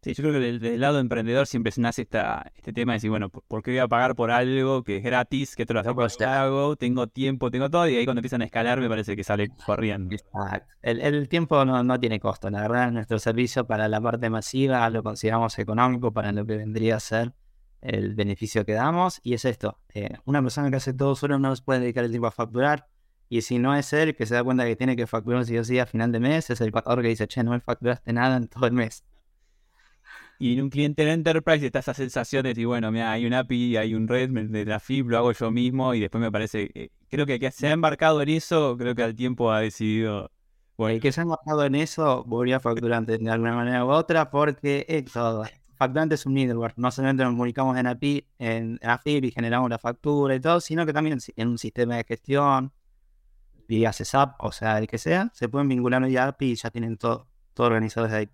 Sí, 0.00 0.14
yo 0.14 0.22
creo 0.22 0.32
que 0.34 0.38
del, 0.38 0.80
lado 0.80 1.00
emprendedor 1.00 1.48
siempre 1.48 1.72
se 1.72 1.80
nace 1.80 2.02
esta, 2.02 2.52
este 2.54 2.72
tema 2.72 2.92
de 2.92 2.96
decir, 2.98 3.10
bueno, 3.10 3.30
¿por 3.30 3.62
qué 3.64 3.72
voy 3.72 3.78
a 3.78 3.88
pagar 3.88 4.14
por 4.14 4.30
algo 4.30 4.84
que 4.84 4.98
es 4.98 5.02
gratis, 5.02 5.56
que 5.56 5.66
te 5.66 5.74
lo 5.74 5.80
hago, 5.80 6.76
tengo 6.76 7.08
tiempo, 7.08 7.50
tengo 7.50 7.68
todo? 7.68 7.88
Y 7.88 7.96
ahí 7.96 8.04
cuando 8.04 8.20
empiezan 8.20 8.42
a 8.42 8.44
escalar 8.44 8.80
me 8.80 8.88
parece 8.88 9.16
que 9.16 9.24
sale 9.24 9.48
corriendo. 9.66 10.14
El, 10.82 11.00
el 11.00 11.28
tiempo 11.28 11.64
no, 11.64 11.82
no, 11.82 11.98
tiene 11.98 12.20
costo. 12.20 12.48
La 12.48 12.60
verdad, 12.62 12.92
nuestro 12.92 13.18
servicio 13.18 13.66
para 13.66 13.88
la 13.88 14.00
parte 14.00 14.30
masiva 14.30 14.88
lo 14.88 15.02
consideramos 15.02 15.58
económico 15.58 16.12
para 16.12 16.30
lo 16.30 16.46
que 16.46 16.56
vendría 16.56 16.96
a 16.96 17.00
ser 17.00 17.32
el 17.80 18.14
beneficio 18.14 18.64
que 18.64 18.74
damos. 18.74 19.20
Y 19.24 19.34
es 19.34 19.44
esto, 19.44 19.80
eh, 19.94 20.10
una 20.24 20.40
persona 20.42 20.70
que 20.70 20.76
hace 20.76 20.94
todo 20.94 21.16
solo 21.16 21.40
no 21.40 21.52
puede 21.64 21.80
dedicar 21.80 22.04
el 22.04 22.10
tiempo 22.10 22.28
a 22.28 22.30
facturar. 22.30 22.86
Y 23.28 23.42
si 23.42 23.58
no 23.58 23.74
es 23.74 23.92
él 23.92 24.16
que 24.16 24.26
se 24.26 24.34
da 24.34 24.44
cuenta 24.44 24.64
que 24.64 24.76
tiene 24.76 24.96
que 24.96 25.06
facturar 25.06 25.44
si 25.44 25.58
o 25.58 25.64
sí 25.64 25.78
a 25.78 25.86
final 25.86 26.12
de 26.12 26.20
mes, 26.20 26.50
es 26.50 26.60
el 26.60 26.72
pagador 26.72 27.02
que 27.02 27.08
dice, 27.08 27.26
che, 27.26 27.42
no 27.42 27.50
me 27.50 27.60
facturaste 27.60 28.12
nada 28.12 28.36
en 28.36 28.48
todo 28.48 28.66
el 28.66 28.72
mes. 28.72 29.04
Y 30.40 30.52
en 30.54 30.62
un 30.62 30.70
cliente 30.70 31.04
de 31.04 31.12
Enterprise 31.12 31.66
está 31.66 31.80
esa 31.80 31.94
sensación 31.94 32.44
de 32.44 32.50
decir, 32.50 32.66
bueno, 32.66 32.92
mira, 32.92 33.10
hay 33.10 33.26
un 33.26 33.34
API, 33.34 33.76
hay 33.76 33.94
un 33.94 34.06
red 34.06 34.30
de 34.30 34.64
la 34.64 34.78
FIB, 34.78 35.08
lo 35.08 35.18
hago 35.18 35.32
yo 35.32 35.50
mismo 35.50 35.94
y 35.94 36.00
después 36.00 36.22
me 36.22 36.30
parece, 36.30 36.70
eh, 36.74 36.90
creo 37.08 37.26
que, 37.26 37.40
que 37.40 37.50
se 37.50 37.66
ha 37.66 37.72
embarcado 37.72 38.22
en 38.22 38.28
eso, 38.28 38.76
creo 38.78 38.94
que 38.94 39.02
al 39.02 39.16
tiempo 39.16 39.50
ha 39.50 39.60
decidido... 39.60 40.30
Bueno, 40.76 40.94
el 40.94 41.00
que 41.00 41.10
se 41.10 41.20
ha 41.20 41.24
embarcado 41.24 41.64
en 41.64 41.74
eso 41.74 42.22
volvería 42.24 42.58
a 42.58 42.60
facturar 42.60 43.04
de 43.04 43.30
alguna 43.30 43.56
manera 43.56 43.84
u 43.84 43.90
otra 43.90 44.30
porque 44.30 44.86
es 44.88 45.12
todo. 45.12 45.44
Facturante 45.74 46.14
es 46.14 46.24
un 46.24 46.34
middleware. 46.34 46.74
No 46.76 46.90
solamente 46.92 47.24
nos 47.24 47.32
comunicamos 47.32 47.76
en 47.76 47.88
API, 47.88 48.28
en 48.38 48.78
AFIB 48.82 49.24
y 49.24 49.30
generamos 49.32 49.68
la 49.70 49.78
factura 49.78 50.36
y 50.36 50.40
todo, 50.40 50.60
sino 50.60 50.86
que 50.86 50.92
también 50.92 51.18
en 51.34 51.48
un 51.48 51.58
sistema 51.58 51.96
de 51.96 52.04
gestión, 52.04 52.72
vía 53.66 53.90
CSAP, 53.90 54.36
o 54.38 54.52
sea, 54.52 54.78
el 54.78 54.86
que 54.86 54.98
sea, 54.98 55.30
se 55.34 55.48
pueden 55.48 55.68
vincular 55.68 56.02
a 56.04 56.24
API 56.28 56.52
y 56.52 56.54
ya 56.54 56.70
tienen 56.70 56.96
todo, 56.96 57.26
todo 57.54 57.66
organizado 57.66 58.06
desde 58.06 58.18
ahí. 58.18 58.28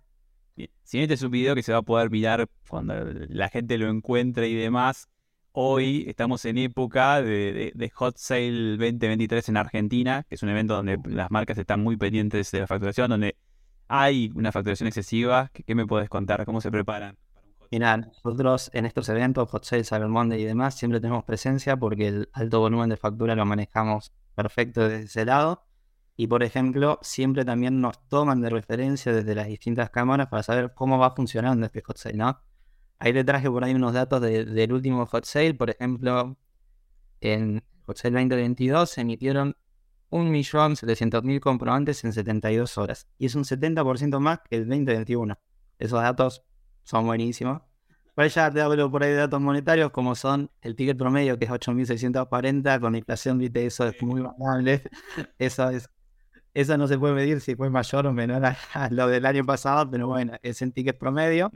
Si 0.83 1.01
este 1.01 1.15
es 1.15 1.21
un 1.23 1.31
video 1.31 1.55
que 1.55 1.63
se 1.63 1.73
va 1.73 1.79
a 1.79 1.81
poder 1.81 2.09
mirar 2.09 2.47
cuando 2.69 2.93
la 3.27 3.49
gente 3.49 3.77
lo 3.77 3.89
encuentre 3.89 4.47
y 4.47 4.55
demás, 4.55 5.09
hoy 5.51 6.05
estamos 6.07 6.45
en 6.45 6.57
época 6.57 7.21
de, 7.21 7.91
Hot 7.95 8.17
Sale 8.17 8.77
2023 8.77 9.49
en 9.49 9.57
Argentina, 9.57 10.25
que 10.29 10.35
es 10.35 10.43
un 10.43 10.49
evento 10.49 10.75
donde 10.75 10.97
las 11.07 11.29
marcas 11.31 11.57
están 11.57 11.83
muy 11.83 11.97
pendientes 11.97 12.51
de 12.51 12.61
la 12.61 12.67
facturación, 12.67 13.09
donde 13.09 13.35
hay 13.87 14.31
una 14.35 14.51
facturación 14.51 14.87
excesiva. 14.87 15.51
¿Qué, 15.51 15.75
me 15.75 15.85
puedes 15.85 16.07
contar? 16.07 16.45
¿Cómo 16.45 16.61
se 16.61 16.71
preparan? 16.71 17.17
Mira, 17.71 17.97
nosotros 17.97 18.71
en 18.73 18.85
estos 18.85 19.09
eventos, 19.09 19.49
Hot 19.49 19.65
Sale, 19.65 19.83
Cyber 19.83 20.07
Monday 20.07 20.41
y 20.41 20.45
demás, 20.45 20.75
siempre 20.75 21.01
tenemos 21.01 21.25
presencia 21.25 21.75
porque 21.75 22.07
el 22.07 22.29
alto 22.31 22.61
volumen 22.61 22.89
de 22.89 22.95
factura 22.95 23.35
lo 23.35 23.45
manejamos 23.45 24.13
perfecto 24.35 24.87
desde 24.87 25.05
ese 25.05 25.25
lado. 25.25 25.65
Y 26.17 26.27
por 26.27 26.43
ejemplo, 26.43 26.99
siempre 27.01 27.43
también 27.43 27.81
nos 27.81 28.07
toman 28.07 28.41
de 28.41 28.49
referencia 28.49 29.11
desde 29.13 29.35
las 29.35 29.47
distintas 29.47 29.89
cámaras 29.89 30.27
para 30.27 30.43
saber 30.43 30.73
cómo 30.73 30.97
va 30.97 31.11
funcionando 31.11 31.65
este 31.65 31.81
hot 31.81 31.97
sale, 31.97 32.17
¿no? 32.17 32.39
Ahí 32.99 33.11
le 33.11 33.23
traje 33.25 33.49
por 33.49 33.63
ahí 33.63 33.73
unos 33.73 33.93
datos 33.93 34.21
del 34.21 34.71
último 34.71 35.05
hot 35.05 35.25
sale. 35.25 35.53
Por 35.53 35.69
ejemplo, 35.69 36.37
en 37.19 37.63
hot 37.85 37.97
sale 37.97 38.13
2022 38.13 38.89
se 38.89 39.01
emitieron 39.01 39.57
1.700.000 40.11 41.39
comprobantes 41.41 42.03
en 42.05 42.13
72 42.13 42.77
horas. 42.77 43.07
Y 43.17 43.25
es 43.25 43.35
un 43.35 43.43
70% 43.43 44.19
más 44.19 44.39
que 44.49 44.57
el 44.57 44.69
2021. 44.69 45.37
Esos 45.79 46.01
datos 46.01 46.43
son 46.83 47.05
buenísimos. 47.05 47.61
Por 48.15 48.25
ya 48.29 48.49
te 48.49 48.61
hablo 48.61 48.89
por 48.89 49.03
ahí 49.03 49.09
de 49.09 49.17
datos 49.17 49.41
monetarios, 49.41 49.91
como 49.91 50.15
son 50.15 50.49
el 50.61 50.77
ticket 50.77 50.97
promedio, 50.97 51.37
que 51.37 51.43
es 51.43 51.51
8.640, 51.51 52.79
con 52.79 52.95
inflación, 52.95 53.37
viste, 53.37 53.65
eso 53.65 53.85
es 53.85 54.01
muy 54.01 54.21
variable. 54.21 54.83
Eso 55.37 55.69
es 55.69 55.89
eso 56.55 56.77
no 56.77 56.87
se 56.87 56.97
puede 56.97 57.13
medir 57.13 57.41
si 57.41 57.53
fue 57.53 57.69
mayor 57.69 58.07
o 58.07 58.13
menor 58.13 58.43
a, 58.45 58.57
lo 58.89 59.07
del 59.07 59.25
año 59.25 59.45
pasado, 59.45 59.91
pero 59.91 60.07
bueno, 60.07 60.33
es 60.41 60.61
en 60.61 60.71
ticket 60.71 60.97
promedio. 60.97 61.51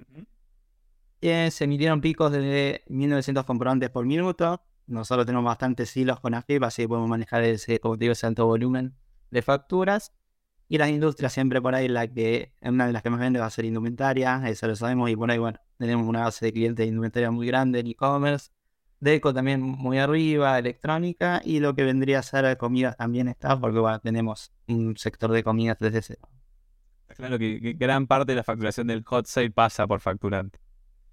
Eh, 1.22 1.50
se 1.52 1.64
emitieron 1.64 2.02
picos 2.02 2.34
de 2.34 2.84
1900 2.90 3.46
comprobantes 3.46 3.90
por 3.90 4.06
minuto. 4.06 4.62
Nosotros 4.88 5.26
tenemos 5.26 5.46
bastantes 5.46 5.96
hilos 5.96 6.20
con 6.20 6.34
AFIP, 6.34 6.64
así 6.64 6.82
que 6.82 6.90
podemos 6.90 7.10
manejar 7.10 7.44
ese, 7.44 7.80
como 7.80 7.96
ese 7.96 8.28
alto 8.28 8.46
volumen 8.46 8.94
de 9.32 9.42
facturas. 9.42 10.12
Y 10.68 10.78
las 10.78 10.90
industrias 10.90 11.32
siempre 11.32 11.62
por 11.62 11.76
ahí, 11.76 11.88
la 11.88 12.06
que 12.08 12.54
una 12.62 12.86
de 12.88 12.94
las 12.94 13.02
que 13.02 13.10
más 13.10 13.22
vende 13.22 13.40
va 13.40 13.46
a 13.46 13.50
ser 13.50 13.66
indumentaria, 13.66 14.42
eso 14.50 14.68
lo 14.68 14.76
sabemos, 14.76 15.10
y 15.10 15.16
por 15.16 15.32
ahí, 15.32 15.38
bueno, 15.38 15.60
tenemos 15.78 16.06
una 16.08 16.26
base 16.26 16.46
de 16.46 16.52
clientes 16.52 16.84
de 16.84 16.88
indumentaria 16.90 17.32
muy 17.32 17.48
grande 17.48 17.80
en 17.80 17.88
e-commerce. 17.88 18.50
Deco 19.00 19.34
también 19.34 19.62
muy 19.62 19.98
arriba, 19.98 20.60
electrónica, 20.60 21.42
y 21.44 21.60
lo 21.60 21.74
que 21.74 21.84
vendría 21.84 22.20
a 22.20 22.24
ser 22.24 22.58
comidas 22.58 22.98
también 22.98 23.30
está, 23.30 23.60
porque 23.60 23.82
tenemos 24.04 24.52
un 24.68 24.98
sector 24.98 25.32
de 25.32 25.44
comidas 25.44 25.78
desde 25.80 26.02
cero. 26.02 26.30
Claro 27.16 27.40
que, 27.40 27.76
gran 27.78 28.08
parte 28.08 28.34
de 28.34 28.38
la 28.38 28.44
facturación 28.44 28.88
del 28.88 29.04
hot 29.04 29.26
sale 29.26 29.52
pasa 29.52 29.88
por 29.88 30.02
facturante. 30.02 30.60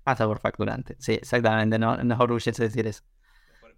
Pasa 0.03 0.27
por 0.27 0.39
facturante, 0.39 0.97
sí, 0.99 1.15
exactamente, 1.15 1.79
no, 1.79 1.97
nos 1.97 2.21
orgullece 2.21 2.63
decir 2.63 2.87
eso. 2.87 3.03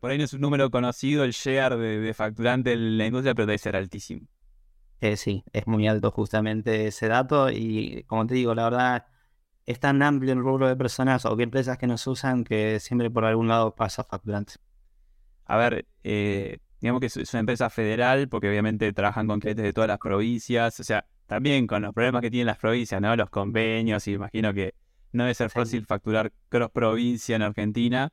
Por, 0.01 0.11
ahí 0.11 0.19
no 0.19 0.25
es 0.25 0.33
un 0.33 0.41
número 0.41 0.71
conocido 0.71 1.25
el 1.25 1.33
share 1.33 1.77
de, 1.77 2.15
facturante 2.15 2.73
en 2.73 2.99
la 2.99 3.07
industria, 3.07 3.35
pero 3.35 3.47
debe 3.47 3.59
ser 3.59 3.77
altísimo. 3.77 4.27
Eh, 5.01 5.17
sí, 5.17 5.45
es 5.53 5.67
muy 5.67 5.87
alto 5.87 6.11
justamente 6.11 6.89
ese 6.89 7.09
dato 7.09 7.51
y 7.51 8.05
como 8.07 8.27
te 8.27 8.35
digo, 8.35 8.55
la 8.55 8.65
verdad 8.65 9.07
es 9.69 9.81
tan 9.81 10.03
amplio 10.03 10.33
el 10.33 10.39
rubro 10.39 10.67
de 10.67 10.77
personas 10.77 11.27
o 11.27 11.39
empresas 11.39 11.77
que 11.77 11.87
nos 11.87 12.07
usan 12.07 12.43
que 12.43 12.81
siempre 12.81 13.11
por 13.11 13.27
algún 13.27 13.49
lado 13.49 13.75
pasa 13.75 14.03
facturante. 14.03 14.55
A 15.45 15.59
ver, 15.59 15.87
eh, 16.05 16.57
digamos 16.81 17.01
que 17.01 17.07
es 17.07 17.35
una 17.35 17.41
empresa 17.41 17.69
federal 17.69 18.31
porque 18.31 18.49
obviamente 18.49 18.91
trabajan 18.95 19.27
con 19.27 19.41
clientes 19.41 19.63
de 19.63 19.75
todas 19.75 19.89
las 19.89 19.99
provincias, 19.99 20.81
o 20.81 20.85
sea, 20.85 21.05
también 21.27 21.67
con 21.67 21.83
los 21.83 21.93
problemas 21.93 22.23
que 22.23 22.31
tienen 22.31 22.47
las 22.47 22.57
provincias, 22.57 22.99
¿no? 23.03 23.15
Los 23.15 23.29
convenios, 23.29 24.09
y 24.09 24.13
imagino 24.15 24.55
que 24.55 24.73
no 25.13 25.25
debe 25.25 25.35
ser 25.35 25.51
fácil 25.51 25.85
facturar 25.85 26.33
cross 26.49 26.71
provincia 26.71 27.37
en 27.37 27.43
Argentina, 27.43 28.11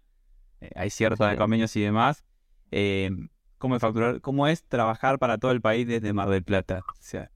eh, 0.60 0.72
hay 0.76 0.90
ciertos 0.90 1.38
convenios 1.38 1.74
y 1.78 1.82
demás. 1.82 2.26
Eh, 2.72 3.12
¿cómo, 3.60 3.78
es 3.78 3.82
facturar, 3.82 4.20
¿Cómo 4.20 4.48
es 4.48 4.66
trabajar 4.66 5.20
para 5.20 5.38
todo 5.38 5.52
el 5.52 5.62
país 5.62 5.88
desde 5.88 6.12
Mar 6.12 6.28
del 6.28 6.44
Plata? 6.44 6.84
O 6.86 6.96
sea, 7.00 7.32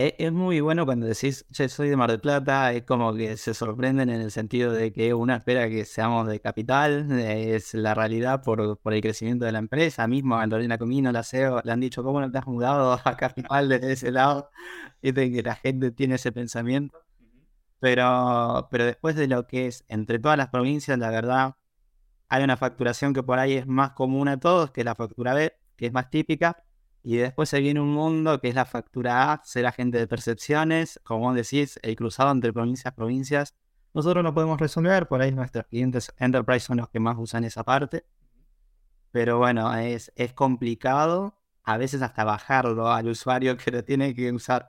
es, 0.00 0.32
muy 0.32 0.60
bueno 0.60 0.86
cuando 0.86 1.06
decís, 1.06 1.44
che, 1.52 1.68
soy 1.68 1.90
de 1.90 1.96
Mar 1.96 2.10
del 2.10 2.20
Plata, 2.20 2.72
es 2.72 2.84
como 2.84 3.12
que 3.14 3.36
se 3.36 3.54
sorprenden 3.54 4.08
en 4.08 4.20
el 4.20 4.30
sentido 4.30 4.72
de 4.72 4.92
que 4.92 5.12
uno 5.14 5.34
espera 5.34 5.68
que 5.68 5.84
seamos 5.84 6.26
de 6.28 6.40
capital, 6.40 7.10
es 7.20 7.74
la 7.74 7.94
realidad 7.94 8.42
por, 8.42 8.78
por 8.78 8.94
el 8.94 9.00
crecimiento 9.02 9.44
de 9.44 9.52
la 9.52 9.58
empresa. 9.58 10.06
Mismo 10.06 10.36
a 10.36 10.78
Comino, 10.78 11.12
la 11.12 11.22
CEO, 11.22 11.60
le 11.64 11.72
han 11.72 11.80
dicho, 11.80 12.02
¿cómo 12.02 12.20
no 12.20 12.30
te 12.30 12.38
has 12.38 12.46
mudado 12.46 13.00
a 13.04 13.16
capital 13.16 13.68
desde 13.68 13.92
ese 13.92 14.10
lado? 14.10 14.50
Y 15.02 15.12
de 15.12 15.30
que 15.30 15.42
la 15.42 15.56
gente 15.56 15.90
tiene 15.90 16.14
ese 16.16 16.32
pensamiento. 16.32 16.98
Pero, 17.80 18.68
pero 18.70 18.84
después 18.86 19.16
de 19.16 19.26
lo 19.28 19.46
que 19.46 19.66
es 19.66 19.84
entre 19.88 20.18
todas 20.18 20.38
las 20.38 20.48
provincias, 20.48 20.98
la 20.98 21.10
verdad, 21.10 21.56
hay 22.28 22.44
una 22.44 22.56
facturación 22.56 23.12
que 23.14 23.22
por 23.22 23.38
ahí 23.38 23.54
es 23.54 23.66
más 23.66 23.92
común 23.92 24.28
a 24.28 24.38
todos, 24.38 24.70
que 24.70 24.84
la 24.84 24.94
factura 24.94 25.34
B, 25.34 25.52
que 25.76 25.86
es 25.86 25.92
más 25.92 26.10
típica 26.10 26.64
y 27.02 27.16
después 27.16 27.48
se 27.48 27.60
viene 27.60 27.80
un 27.80 27.92
mundo 27.92 28.40
que 28.40 28.48
es 28.48 28.54
la 28.54 28.66
factura 28.66 29.32
A, 29.32 29.42
ser 29.44 29.66
agente 29.66 29.98
de 29.98 30.06
percepciones, 30.06 31.00
como 31.02 31.32
decís, 31.32 31.78
el 31.82 31.96
cruzado 31.96 32.30
entre 32.30 32.52
provincias, 32.52 32.92
provincias. 32.94 33.54
Nosotros 33.94 34.22
lo 34.22 34.34
podemos 34.34 34.60
resolver, 34.60 35.08
por 35.08 35.22
ahí 35.22 35.32
nuestros 35.32 35.66
clientes 35.66 36.12
enterprise 36.18 36.66
son 36.66 36.78
los 36.78 36.88
que 36.90 37.00
más 37.00 37.16
usan 37.18 37.44
esa 37.44 37.64
parte. 37.64 38.04
Pero 39.12 39.38
bueno, 39.38 39.74
es, 39.76 40.12
es 40.14 40.32
complicado 40.34 41.36
a 41.64 41.78
veces 41.78 42.02
hasta 42.02 42.24
bajarlo 42.24 42.88
al 42.88 43.08
usuario 43.08 43.56
que 43.56 43.70
lo 43.70 43.82
tiene 43.82 44.14
que 44.14 44.30
usar. 44.32 44.68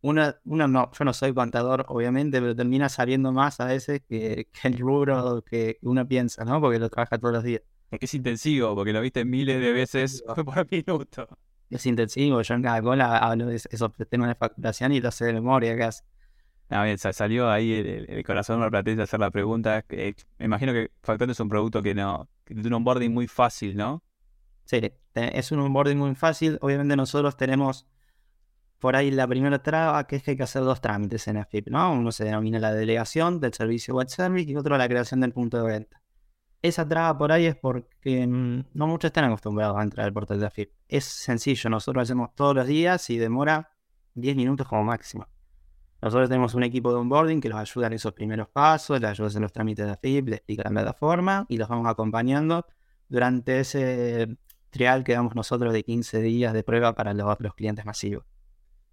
Uno, 0.00 0.34
uno 0.44 0.68
no, 0.68 0.90
yo 0.92 1.04
no 1.04 1.12
soy 1.12 1.34
contador, 1.34 1.84
obviamente, 1.88 2.40
pero 2.40 2.56
termina 2.56 2.88
sabiendo 2.88 3.30
más 3.32 3.60
a 3.60 3.66
veces 3.66 4.02
que, 4.08 4.48
que 4.52 4.68
el 4.68 4.78
rubro 4.78 5.42
que 5.42 5.78
uno 5.82 6.06
piensa, 6.08 6.44
¿no? 6.44 6.60
Porque 6.60 6.78
lo 6.78 6.88
trabaja 6.88 7.18
todos 7.18 7.34
los 7.34 7.44
días. 7.44 7.62
Es 7.90 8.14
intensivo, 8.14 8.74
porque 8.74 8.92
lo 8.92 9.00
viste 9.00 9.24
miles 9.24 9.60
de 9.60 9.72
veces 9.72 10.22
por 10.44 10.70
minuto 10.70 11.28
es 11.70 11.86
intensivo. 11.86 12.42
Yo 12.42 12.54
en 12.54 12.62
cada 12.62 12.82
cola 12.82 13.18
hablo 13.18 13.46
de 13.46 13.56
esos 13.56 13.92
temas 14.08 14.28
de 14.28 14.34
facturación 14.34 14.92
y 14.92 15.00
lo 15.00 15.10
sé 15.10 15.26
de 15.26 15.32
memoria 15.34 15.76
casi. 15.76 16.02
Ah, 16.70 16.84
bien, 16.84 16.98
salió 16.98 17.50
ahí 17.50 17.72
el, 17.72 18.24
corazón 18.24 18.60
me 18.60 18.82
de 18.82 19.02
hacer 19.02 19.20
la 19.20 19.30
pregunta. 19.30 19.84
me 19.88 20.44
imagino 20.44 20.72
que 20.72 20.90
Factor 21.02 21.30
es 21.30 21.40
un 21.40 21.48
producto 21.48 21.82
que 21.82 21.94
no, 21.94 22.28
que 22.44 22.54
tiene 22.54 22.68
un 22.68 22.74
onboarding 22.74 23.12
muy 23.12 23.26
fácil, 23.26 23.74
¿no? 23.76 24.02
Sí, 24.64 24.92
es 25.14 25.50
un 25.50 25.60
onboarding 25.60 25.96
muy 25.96 26.14
fácil. 26.14 26.58
Obviamente 26.60 26.94
nosotros 26.94 27.38
tenemos 27.38 27.86
por 28.78 28.96
ahí 28.96 29.10
la 29.10 29.26
primera 29.26 29.62
traba, 29.62 30.06
que 30.06 30.16
es 30.16 30.22
que 30.22 30.32
hay 30.32 30.36
que 30.36 30.42
hacer 30.42 30.62
dos 30.62 30.82
trámites 30.82 31.26
en 31.26 31.38
AFIP, 31.38 31.68
¿no? 31.68 31.92
Uno 31.92 32.12
se 32.12 32.24
denomina 32.24 32.58
la 32.58 32.74
delegación 32.74 33.40
del 33.40 33.54
servicio 33.54 33.94
web 33.94 34.08
service 34.08 34.50
y 34.50 34.56
otro 34.56 34.76
la 34.76 34.88
creación 34.88 35.20
del 35.20 35.32
punto 35.32 35.56
de 35.56 35.72
venta 35.72 36.02
esa 36.62 36.88
traba 36.88 37.16
por 37.16 37.32
ahí 37.32 37.46
es 37.46 37.56
porque 37.56 38.26
mm, 38.26 38.64
no 38.74 38.86
muchos 38.86 39.08
están 39.08 39.24
acostumbrados 39.24 39.76
a 39.78 39.82
entrar 39.82 40.06
al 40.06 40.12
portal 40.12 40.40
de 40.40 40.46
AFIP. 40.46 40.72
Es 40.88 41.04
sencillo, 41.04 41.70
nosotros 41.70 41.96
lo 41.96 42.02
hacemos 42.02 42.34
todos 42.34 42.54
los 42.54 42.66
días 42.66 43.08
y 43.10 43.18
demora 43.18 43.70
10 44.14 44.36
minutos 44.36 44.66
como 44.66 44.84
máximo. 44.84 45.26
Nosotros 46.00 46.28
tenemos 46.28 46.54
un 46.54 46.62
equipo 46.62 46.92
de 46.92 46.98
onboarding 46.98 47.40
que 47.40 47.48
los 47.48 47.58
ayuda 47.58 47.88
en 47.88 47.94
esos 47.94 48.12
primeros 48.12 48.48
pasos, 48.48 49.00
les 49.00 49.10
ayuda 49.10 49.30
en 49.34 49.42
los 49.42 49.52
trámites 49.52 49.84
de 49.84 49.92
AFIP, 49.92 50.28
les 50.28 50.36
explica 50.38 50.62
la 50.64 50.70
plataforma 50.70 51.46
y 51.48 51.56
los 51.56 51.68
vamos 51.68 51.86
acompañando 51.88 52.66
durante 53.08 53.60
ese 53.60 54.36
trial 54.70 55.02
que 55.02 55.14
damos 55.14 55.34
nosotros 55.34 55.72
de 55.72 55.82
15 55.82 56.20
días 56.20 56.52
de 56.52 56.62
prueba 56.62 56.94
para 56.94 57.14
los, 57.14 57.36
los 57.40 57.54
clientes 57.54 57.84
masivos. 57.84 58.24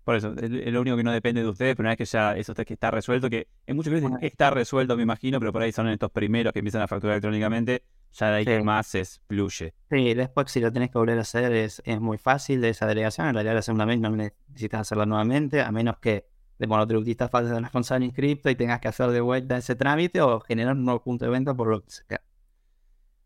Por 0.06 0.16
eso, 0.16 0.36
es 0.40 0.72
lo 0.72 0.82
único 0.82 0.96
que 0.96 1.04
no 1.04 1.12
depende 1.12 1.42
de 1.42 1.50
ustedes, 1.50 1.76
pero 1.76 1.88
una 1.88 1.90
vez 1.90 1.98
que 1.98 2.06
ya 2.06 2.38
eso 2.38 2.54
que 2.54 2.74
está 2.74 2.92
resuelto, 2.92 3.28
que 3.28 3.48
en 3.66 3.76
muchos 3.76 3.92
casos 3.92 4.12
está 4.22 4.52
resuelto, 4.52 4.96
me 4.96 5.02
imagino, 5.02 5.40
pero 5.40 5.52
por 5.52 5.64
ahí 5.64 5.72
son 5.72 5.90
estos 5.90 6.12
primeros 6.12 6.54
que 6.54 6.60
empiezan 6.60 6.84
a 6.84 6.88
facturar 6.88 7.16
electrónicamente, 7.16 7.82
ya 8.14 8.30
de 8.30 8.36
ahí 8.36 8.46
que 8.46 8.62
más 8.62 8.94
es 8.94 9.20
fluye. 9.28 9.74
Sí, 9.90 10.14
después 10.14 10.52
si 10.52 10.60
lo 10.60 10.72
tenés 10.72 10.92
que 10.92 11.00
volver 11.00 11.18
a 11.18 11.22
hacer 11.22 11.52
es, 11.54 11.82
es 11.86 12.00
muy 12.00 12.20
fácil 12.20 12.62
de 12.62 12.70
esa 12.70 12.86
delegación, 12.86 13.30
en 13.30 13.34
realidad 13.34 13.56
la 13.56 13.62
segunda 13.64 13.86
vez 13.86 14.00
no 14.00 14.12
necesitas 14.12 14.82
hacerla 14.82 15.08
nuevamente, 15.08 15.62
a 15.62 15.72
menos 15.72 15.98
que 15.98 16.28
de 16.60 16.68
monotributistas 16.68 17.32
faltes 17.32 17.52
de 17.52 17.60
responsable 17.60 18.06
inscripto 18.06 18.52
y 18.52 18.56
tengas 18.56 18.80
que 18.82 18.88
hacer 18.88 19.10
de 19.10 19.22
vuelta 19.22 19.58
ese 19.58 19.76
trámite 19.76 20.22
o 20.22 20.40
generar 20.40 20.76
un 20.76 20.86
nuevo 20.86 21.02
punto 21.04 21.26
de 21.26 21.32
venta 21.32 21.56
por 21.56 21.68
lo 21.68 21.82
que 21.82 21.90
sea. 21.90 22.22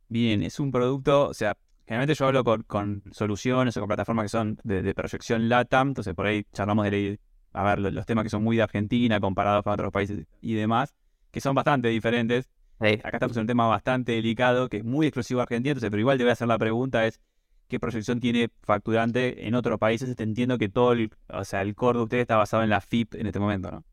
Bien, 0.07 0.43
es 0.43 0.61
un 0.61 0.71
producto, 0.71 1.27
o 1.27 1.33
sea, 1.33 1.57
Generalmente 1.89 2.13
yo 2.13 2.27
hablo 2.27 2.43
con, 2.43 3.01
soluciones 3.09 3.75
o 3.75 3.79
con 3.79 3.87
plataformas 3.87 4.25
que 4.25 4.29
son 4.29 4.59
de, 4.63 4.93
proyección 4.93 5.49
LATAM, 5.49 5.87
entonces 5.87 6.13
por 6.13 6.27
ahí 6.27 6.45
charlamos 6.53 6.85
de 6.85 7.19
a 7.51 7.63
ver, 7.63 7.79
los, 7.79 8.05
temas 8.05 8.23
que 8.23 8.29
son 8.29 8.43
muy 8.43 8.57
de 8.57 8.61
Argentina 8.61 9.19
comparados 9.19 9.63
con 9.63 9.73
otros 9.73 9.91
países 9.91 10.27
y 10.39 10.53
demás, 10.53 10.93
que 11.31 11.41
son 11.41 11.55
bastante 11.55 11.87
diferentes. 11.87 12.47
Acá 12.79 13.17
estamos 13.17 13.35
en 13.37 13.41
un 13.41 13.47
tema 13.47 13.65
bastante 13.65 14.11
delicado, 14.11 14.69
que 14.69 14.77
es 14.77 14.83
muy 14.83 15.07
exclusivo 15.07 15.39
a 15.39 15.43
Argentina, 15.43 15.71
entonces, 15.71 15.89
pero 15.89 15.99
igual 15.99 16.19
te 16.19 16.25
voy 16.25 16.29
a 16.29 16.33
hacer 16.33 16.47
la 16.47 16.59
pregunta 16.59 17.07
es, 17.07 17.19
¿qué 17.67 17.79
proyección 17.79 18.19
tiene 18.19 18.51
facturante 18.61 19.47
en 19.47 19.55
otros 19.55 19.79
países? 19.79 20.15
Te 20.15 20.21
entiendo 20.21 20.59
que 20.59 20.69
todo 20.69 20.91
el, 20.93 21.09
o 21.27 21.43
sea, 21.43 21.63
el 21.63 21.73
core 21.73 21.97
de 21.97 22.03
ustedes 22.03 22.21
está 22.21 22.37
basado 22.37 22.61
en 22.61 22.69
la 22.69 22.81
FIP 22.81 23.15
en 23.15 23.25
este 23.25 23.39
momento, 23.39 23.71
¿no? 23.71 23.83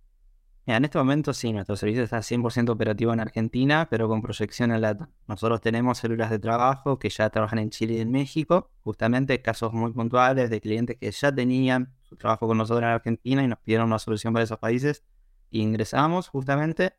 En 0.75 0.85
este 0.85 0.99
momento 0.99 1.33
sí, 1.33 1.53
nuestro 1.53 1.77
servicio 1.77 2.03
está 2.03 2.19
100% 2.19 2.71
operativo 2.71 3.13
en 3.13 3.21
Argentina, 3.21 3.87
pero 3.89 4.09
con 4.09 4.21
proyección 4.21 4.73
en 4.73 4.81
LATAM. 4.81 5.09
Nosotros 5.29 5.61
tenemos 5.61 5.99
células 5.99 6.29
de 6.29 6.41
trabajo 6.41 6.99
que 6.99 7.09
ya 7.09 7.31
trabajan 7.31 7.61
en 7.61 7.71
Chile 7.71 7.95
y 7.95 8.01
en 8.01 8.11
México, 8.11 8.73
justamente 8.83 9.41
casos 9.43 9.73
muy 9.73 9.93
puntuales 9.93 10.51
de 10.51 10.61
clientes 10.61 10.97
que 10.99 11.13
ya 11.13 11.33
tenían 11.33 11.95
su 12.03 12.17
trabajo 12.17 12.49
con 12.49 12.59
nosotros 12.59 12.83
en 12.83 12.89
Argentina 12.89 13.45
y 13.45 13.47
nos 13.47 13.61
pidieron 13.61 13.87
una 13.87 14.01
solución 14.01 14.33
para 14.33 14.43
esos 14.43 14.59
países. 14.59 15.05
ingresamos 15.51 16.29
justamente 16.29 16.95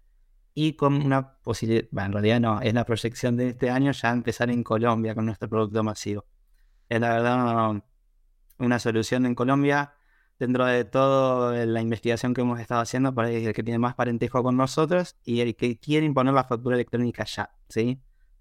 y 0.54 0.74
con 0.74 0.94
una 0.94 1.38
posibilidad, 1.42 2.06
en 2.06 2.14
realidad 2.14 2.40
no, 2.40 2.62
es 2.62 2.74
la 2.74 2.86
proyección 2.86 3.36
de 3.36 3.50
este 3.50 3.70
año 3.70 3.92
ya 3.92 4.12
empezar 4.12 4.50
en 4.50 4.64
Colombia 4.64 5.14
con 5.14 5.26
nuestro 5.26 5.50
producto 5.50 5.84
masivo. 5.84 6.26
Es 6.88 7.02
la 7.02 7.14
verdad 7.14 7.84
una 8.60 8.80
solución 8.80 9.26
en 9.26 9.36
Colombia 9.36 9.97
dentro 10.40 10.66
de 10.66 10.86
toda 10.86 11.66
la 11.66 11.82
investigación 11.82 12.34
que 12.34 12.42
hemos 12.42 12.60
estado 12.60 12.82
haciendo, 12.82 13.14
el 13.24 13.54
que 13.54 13.64
tiene 13.64 13.80
más 13.80 13.96
parentejo 13.96 14.44
con 14.44 14.56
nosotros 14.58 15.16
y 15.24 15.40
el 15.42 15.56
que 15.56 15.78
quiere 15.78 16.06
imponer 16.06 16.34
la 16.34 16.44
factura 16.44 16.76
electrónica 16.76 17.26
ya, 17.26 17.52
¿sí? 17.70 18.00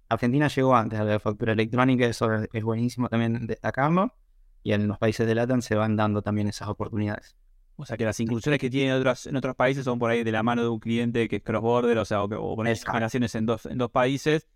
Argentina 0.08 0.48
llegó 0.48 0.76
antes 0.76 0.98
a 1.00 1.04
la 1.04 1.18
factura 1.18 1.52
electrónica, 1.52 2.06
eso 2.06 2.28
es 2.52 2.62
buenísimo 2.62 3.08
también 3.08 3.46
destacarlo. 3.46 4.14
y 4.62 4.72
en 4.72 4.88
los 4.88 4.98
países 4.98 5.26
de 5.26 5.34
LATAM 5.34 5.62
se 5.62 5.74
van 5.76 5.96
dando 5.96 6.22
también 6.22 6.48
esas 6.48 6.68
oportunidades. 6.68 7.36
O 7.76 7.84
sea 7.86 7.96
que 7.96 8.04
las 8.04 8.18
inclusiones 8.20 8.58
que 8.58 8.70
tienen 8.70 8.94
otros, 8.94 9.26
en 9.26 9.36
otros 9.36 9.54
países 9.54 9.84
son 9.84 9.98
por 9.98 10.10
ahí 10.10 10.24
de 10.24 10.32
la 10.32 10.42
mano 10.42 10.62
de 10.62 10.68
un 10.68 10.80
cliente 10.80 11.28
que 11.28 11.36
es 11.36 11.42
cross-border, 11.42 11.98
o 11.98 12.04
sea, 12.04 12.22
o, 12.22 12.26
o 12.26 12.56
poner 12.56 12.76
generaciones 12.78 13.34
en 13.34 13.46
dos, 13.46 13.66
en 13.66 13.78
dos 13.78 13.90
países, 13.90 14.46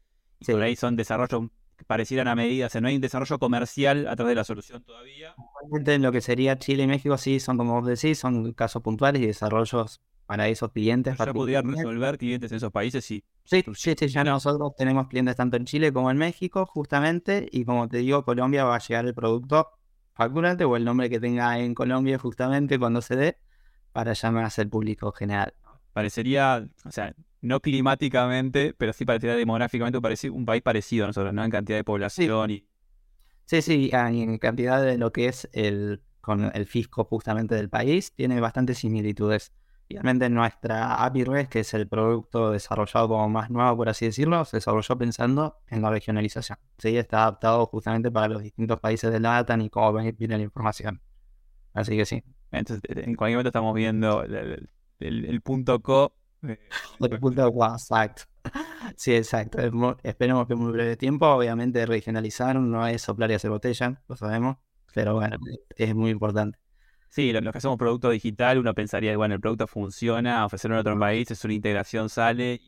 y 0.41 0.53
por 0.53 0.63
ahí 0.63 0.75
son 0.75 0.97
desarrollos 0.97 1.51
que 1.81 1.87
parecieran 1.87 2.29
a 2.29 2.35
medida, 2.35 2.67
o 2.67 2.69
sea, 2.69 2.83
no 2.83 2.89
hay 2.89 2.97
un 2.97 3.01
desarrollo 3.01 3.39
comercial 3.39 4.07
a 4.07 4.15
través 4.15 4.33
de 4.33 4.35
la 4.35 4.45
solución 4.45 4.85
todavía. 4.85 5.35
En 5.73 6.03
lo 6.03 6.13
que 6.13 6.21
sería 6.21 6.59
Chile 6.59 6.83
y 6.83 6.87
México, 6.87 7.17
sí, 7.17 7.41
son 7.41 7.57
como 7.57 7.81
vos 7.81 7.87
decís, 7.89 8.19
son 8.19 8.53
casos 8.53 8.83
puntuales 8.83 9.23
y 9.23 9.27
desarrollos 9.27 10.03
para 10.27 10.47
esos 10.49 10.73
clientes. 10.73 11.17
¿Ya 11.17 11.33
podrían 11.33 11.75
resolver 11.75 12.19
clientes 12.19 12.53
en 12.53 12.57
esos 12.59 12.71
países? 12.71 13.03
Sí, 13.03 13.25
sí, 13.45 13.65
sí, 13.75 13.95
sí, 13.99 14.09
ya 14.09 14.25
nosotros 14.25 14.73
tenemos 14.77 15.09
clientes 15.09 15.37
tanto 15.37 15.57
en 15.57 15.65
Chile 15.65 15.91
como 15.91 16.11
en 16.11 16.19
México, 16.19 16.67
justamente, 16.67 17.49
y 17.51 17.65
como 17.65 17.89
te 17.89 17.97
digo, 17.97 18.27
Colombia 18.27 18.65
va 18.65 18.77
a 18.77 18.79
llegar 18.79 19.07
el 19.07 19.15
producto 19.15 19.71
facturante 20.13 20.65
o 20.67 20.77
el 20.77 20.85
nombre 20.85 21.09
que 21.09 21.19
tenga 21.19 21.59
en 21.59 21.75
Colombia 21.75 22.19
justamente 22.19 22.79
cuando 22.79 23.01
se 23.01 23.17
dé 23.17 23.39
para 23.93 24.13
llamarse 24.13 24.61
al 24.61 24.69
público 24.69 25.13
general. 25.13 25.55
Parecería, 25.93 26.69
o 26.85 26.93
sea, 26.93 27.15
no 27.41 27.61
climáticamente, 27.61 28.75
pero 28.77 28.93
sí 28.93 29.05
parecería 29.05 29.37
demográficamente 29.37 29.99
un, 30.31 30.45
país 30.45 30.63
parecido 30.63 31.05
a 31.05 31.07
nosotros, 31.09 31.33
¿no? 31.33 31.45
En 31.45 31.51
cantidad 31.51 31.79
de 31.79 31.85
población 31.85 32.51
y... 32.51 32.67
Sí, 33.47 33.63
sí, 33.63 33.91
en 33.93 34.39
cantidad 34.39 34.81
de 34.81 34.97
lo 34.97 35.13
que 35.13 35.27
es 35.27 35.49
el, 35.53 36.03
con 36.21 36.53
el 36.55 36.67
fisco 36.67 37.05
justamente 37.05 37.57
del 37.57 37.69
país, 37.69 38.13
tiene 38.15 38.41
bastantes 38.41 38.79
similitudes. 38.79 39.53
Realmente 39.89 40.31
nuestra 40.31 41.05
API 41.05 41.25
REST, 41.25 41.51
que 41.51 41.61
es 41.61 41.75
el 41.75 41.89
producto 41.89 42.53
desarrollado 42.53 43.09
como 43.09 43.29
más 43.29 43.51
nuevo, 43.51 43.77
por 43.77 43.89
así 43.89 44.05
decirlo, 44.05 44.45
se 44.45 44.59
desarrolló 44.59 44.97
pensando 44.97 45.59
en 45.67 45.83
la 45.83 45.91
regionalización. 45.91 46.59
Sí, 46.79 46.97
está 46.97 47.23
adaptado 47.23 47.67
justamente 47.67 48.09
para 48.13 48.29
los 48.29 48.41
distintos 48.41 48.79
países 48.79 49.11
de 49.11 49.19
LATAM 49.19 49.63
y 49.63 49.71
cómo 49.71 49.93
viene 49.93 50.37
la 50.37 50.45
información. 50.45 51.03
Así 51.73 51.97
que 51.97 52.07
sí. 52.07 52.23
Entonces, 52.53 52.83
en 52.89 53.17
cualquier 53.17 53.39
momento 53.39 53.49
estamos 53.49 53.75
viendo 53.75 54.23
el, 54.23 54.71
punto 55.43 55.81
co. 55.81 56.15
el 56.43 57.21
punto 57.21 57.53
co, 57.53 57.67
exacto. 57.67 58.23
Sí, 58.97 59.15
exacto. 59.15 59.59
Esperemos 60.03 60.47
que 60.47 60.55
en 60.55 60.59
muy 60.59 60.73
breve 60.73 60.97
tiempo, 60.97 61.27
obviamente, 61.27 61.85
regionalizar 61.87 62.57
no 62.57 62.87
es 62.87 63.03
soplar 63.03 63.31
y 63.31 63.35
hacer 63.35 63.51
botella, 63.51 64.03
lo 64.09 64.17
sabemos, 64.17 64.57
pero 64.95 65.15
bueno, 65.15 65.37
es 65.77 65.95
muy 65.95 66.11
importante. 66.11 66.59
Sí, 67.09 67.33
los 67.33 67.43
que 67.43 67.59
hacemos 67.59 67.77
producto 67.77 68.11
digital, 68.11 68.59
uno 68.59 68.73
pensaría, 68.75 69.17
bueno, 69.17 69.35
el 69.35 69.41
producto 69.41 69.67
funciona, 69.67 70.47
ofrecerlo 70.47 70.77
en 70.77 70.81
otro 70.81 70.99
país, 70.99 71.31
es 71.31 71.45
una 71.45 71.55
integración, 71.55 72.09
sale. 72.09 72.61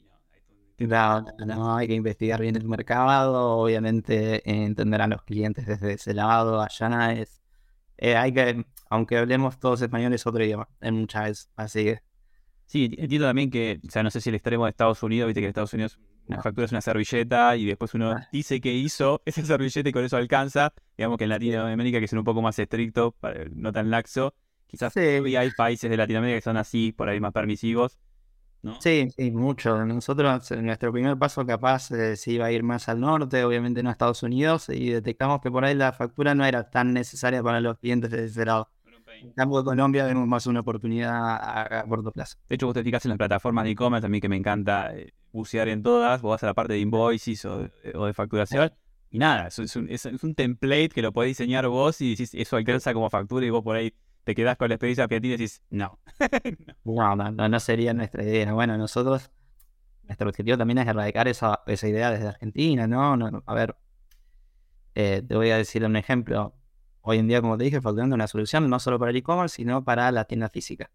No, 0.78 1.24
no, 1.46 1.76
hay 1.76 1.86
que 1.86 1.94
investigar 1.94 2.40
bien 2.40 2.56
el 2.56 2.66
mercado, 2.66 3.58
obviamente 3.58 4.42
entender 4.50 5.00
a 5.00 5.06
los 5.06 5.22
clientes 5.22 5.66
desde 5.66 5.92
ese 5.92 6.12
lado, 6.12 6.60
allá 6.60 7.12
es, 7.12 7.40
eh, 7.98 8.16
hay 8.16 8.32
que, 8.32 8.66
aunque 8.90 9.16
hablemos 9.16 9.60
todos 9.60 9.80
españoles, 9.80 10.26
otro 10.26 10.42
idioma, 10.44 10.68
en 10.80 10.94
muchas 10.96 11.22
veces, 11.24 11.50
así 11.56 11.84
que. 11.84 12.11
Sí, 12.72 12.90
entiendo 12.96 13.26
también 13.26 13.50
que, 13.50 13.80
o 13.86 13.90
sea, 13.90 14.02
no 14.02 14.10
sé 14.10 14.22
si 14.22 14.30
el 14.30 14.34
extremo 14.34 14.64
de 14.64 14.70
Estados 14.70 15.02
Unidos, 15.02 15.26
viste 15.26 15.42
que 15.42 15.46
Estados 15.46 15.74
Unidos 15.74 15.98
una 16.26 16.40
factura 16.40 16.64
es 16.64 16.72
una 16.72 16.80
servilleta 16.80 17.54
y 17.54 17.66
después 17.66 17.92
uno 17.92 18.12
ah. 18.12 18.28
dice 18.32 18.62
que 18.62 18.72
hizo 18.72 19.20
esa 19.26 19.44
servilleta 19.44 19.90
y 19.90 19.92
con 19.92 20.02
eso 20.02 20.16
alcanza. 20.16 20.72
Digamos 20.96 21.18
que 21.18 21.24
en 21.24 21.30
Latinoamérica, 21.30 21.98
que 21.98 22.06
es 22.06 22.12
un 22.14 22.24
poco 22.24 22.40
más 22.40 22.58
estricto, 22.58 23.14
no 23.54 23.72
tan 23.72 23.90
laxo, 23.90 24.32
quizás 24.66 24.96
hay 24.96 25.50
países 25.54 25.90
de 25.90 25.98
Latinoamérica 25.98 26.38
que 26.38 26.44
son 26.44 26.56
así, 26.56 26.92
por 26.92 27.10
ahí 27.10 27.20
más 27.20 27.34
permisivos. 27.34 27.98
¿no? 28.62 28.80
Sí, 28.80 29.06
sí, 29.14 29.30
mucho. 29.32 29.84
Nosotros, 29.84 30.50
nuestro 30.52 30.92
primer 30.92 31.18
paso 31.18 31.44
capaz 31.44 31.90
eh, 31.90 32.16
se 32.16 32.32
iba 32.32 32.46
a 32.46 32.52
ir 32.52 32.62
más 32.62 32.88
al 32.88 33.00
norte, 33.00 33.44
obviamente 33.44 33.82
no 33.82 33.90
a 33.90 33.92
Estados 33.92 34.22
Unidos, 34.22 34.70
y 34.70 34.88
detectamos 34.88 35.42
que 35.42 35.50
por 35.50 35.66
ahí 35.66 35.74
la 35.74 35.92
factura 35.92 36.34
no 36.34 36.46
era 36.46 36.70
tan 36.70 36.94
necesaria 36.94 37.42
para 37.42 37.60
los 37.60 37.76
clientes 37.76 38.10
de 38.10 38.24
ese 38.24 38.46
lado. 38.46 38.70
En 39.20 39.32
cambio, 39.32 39.58
de 39.58 39.64
Colombia 39.64 40.04
vemos 40.04 40.26
más 40.26 40.46
una 40.46 40.60
oportunidad 40.60 41.12
a, 41.12 41.84
corto 41.88 42.12
plazo. 42.12 42.36
De 42.48 42.56
hecho, 42.56 42.66
vos 42.66 42.74
te 42.74 42.82
fijas 42.82 43.04
en 43.04 43.10
las 43.10 43.18
plataformas 43.18 43.64
de 43.64 43.70
e-commerce, 43.70 44.06
a 44.06 44.08
mí 44.08 44.20
que 44.20 44.28
me 44.28 44.36
encanta 44.36 44.94
eh, 44.94 45.12
bucear 45.32 45.68
en 45.68 45.82
todas, 45.82 46.22
vos 46.22 46.30
vas 46.30 46.42
a 46.42 46.46
la 46.46 46.54
parte 46.54 46.74
de 46.74 46.80
invoices 46.80 47.44
o 47.44 47.68
de, 47.82 48.12
facturación, 48.14 48.72
y 49.10 49.18
nada, 49.18 49.48
es, 49.48 49.76
un, 49.76 50.34
template 50.34 50.90
que 50.90 51.02
lo 51.02 51.12
podés 51.12 51.30
diseñar 51.30 51.66
vos 51.68 52.00
y 52.00 52.10
decís, 52.10 52.34
eso 52.34 52.56
alcanza 52.56 52.94
como 52.94 53.10
factura 53.10 53.44
y 53.44 53.50
vos 53.50 53.62
por 53.62 53.76
ahí 53.76 53.92
te 54.24 54.34
quedás 54.34 54.56
con 54.56 54.68
la 54.68 54.76
experiencia 54.76 55.06
que 55.08 55.20
tienes 55.20 55.40
y 55.40 55.42
decís, 55.42 55.62
no. 55.70 55.98
no, 56.84 57.16
no, 57.16 57.48
no, 57.48 57.60
sería 57.60 57.92
nuestra 57.92 58.22
idea. 58.22 58.52
Bueno, 58.52 58.78
nosotros, 58.78 59.30
nuestro 60.04 60.28
objetivo 60.28 60.56
también 60.56 60.78
es 60.78 60.86
erradicar 60.86 61.28
esa, 61.28 61.60
esa 61.66 61.88
idea 61.88 62.10
desde 62.10 62.28
Argentina, 62.28 62.86
¿no? 62.86 63.16
no 63.16 63.42
a 63.44 63.54
ver, 63.54 63.76
eh, 64.94 65.22
te 65.26 65.34
voy 65.34 65.50
a 65.50 65.56
decir 65.56 65.84
un 65.84 65.96
ejemplo 65.96 66.54
hoy 67.02 67.18
en 67.18 67.28
día, 67.28 67.40
como 67.40 67.58
te 67.58 67.64
dije, 67.64 67.80
faltando 67.80 68.14
una 68.14 68.26
solución 68.26 68.68
no 68.70 68.78
solo 68.80 68.98
para 68.98 69.10
el 69.10 69.16
e-commerce, 69.16 69.56
sino 69.56 69.84
para 69.84 70.10
la 70.12 70.24
tienda 70.24 70.48
física. 70.48 70.90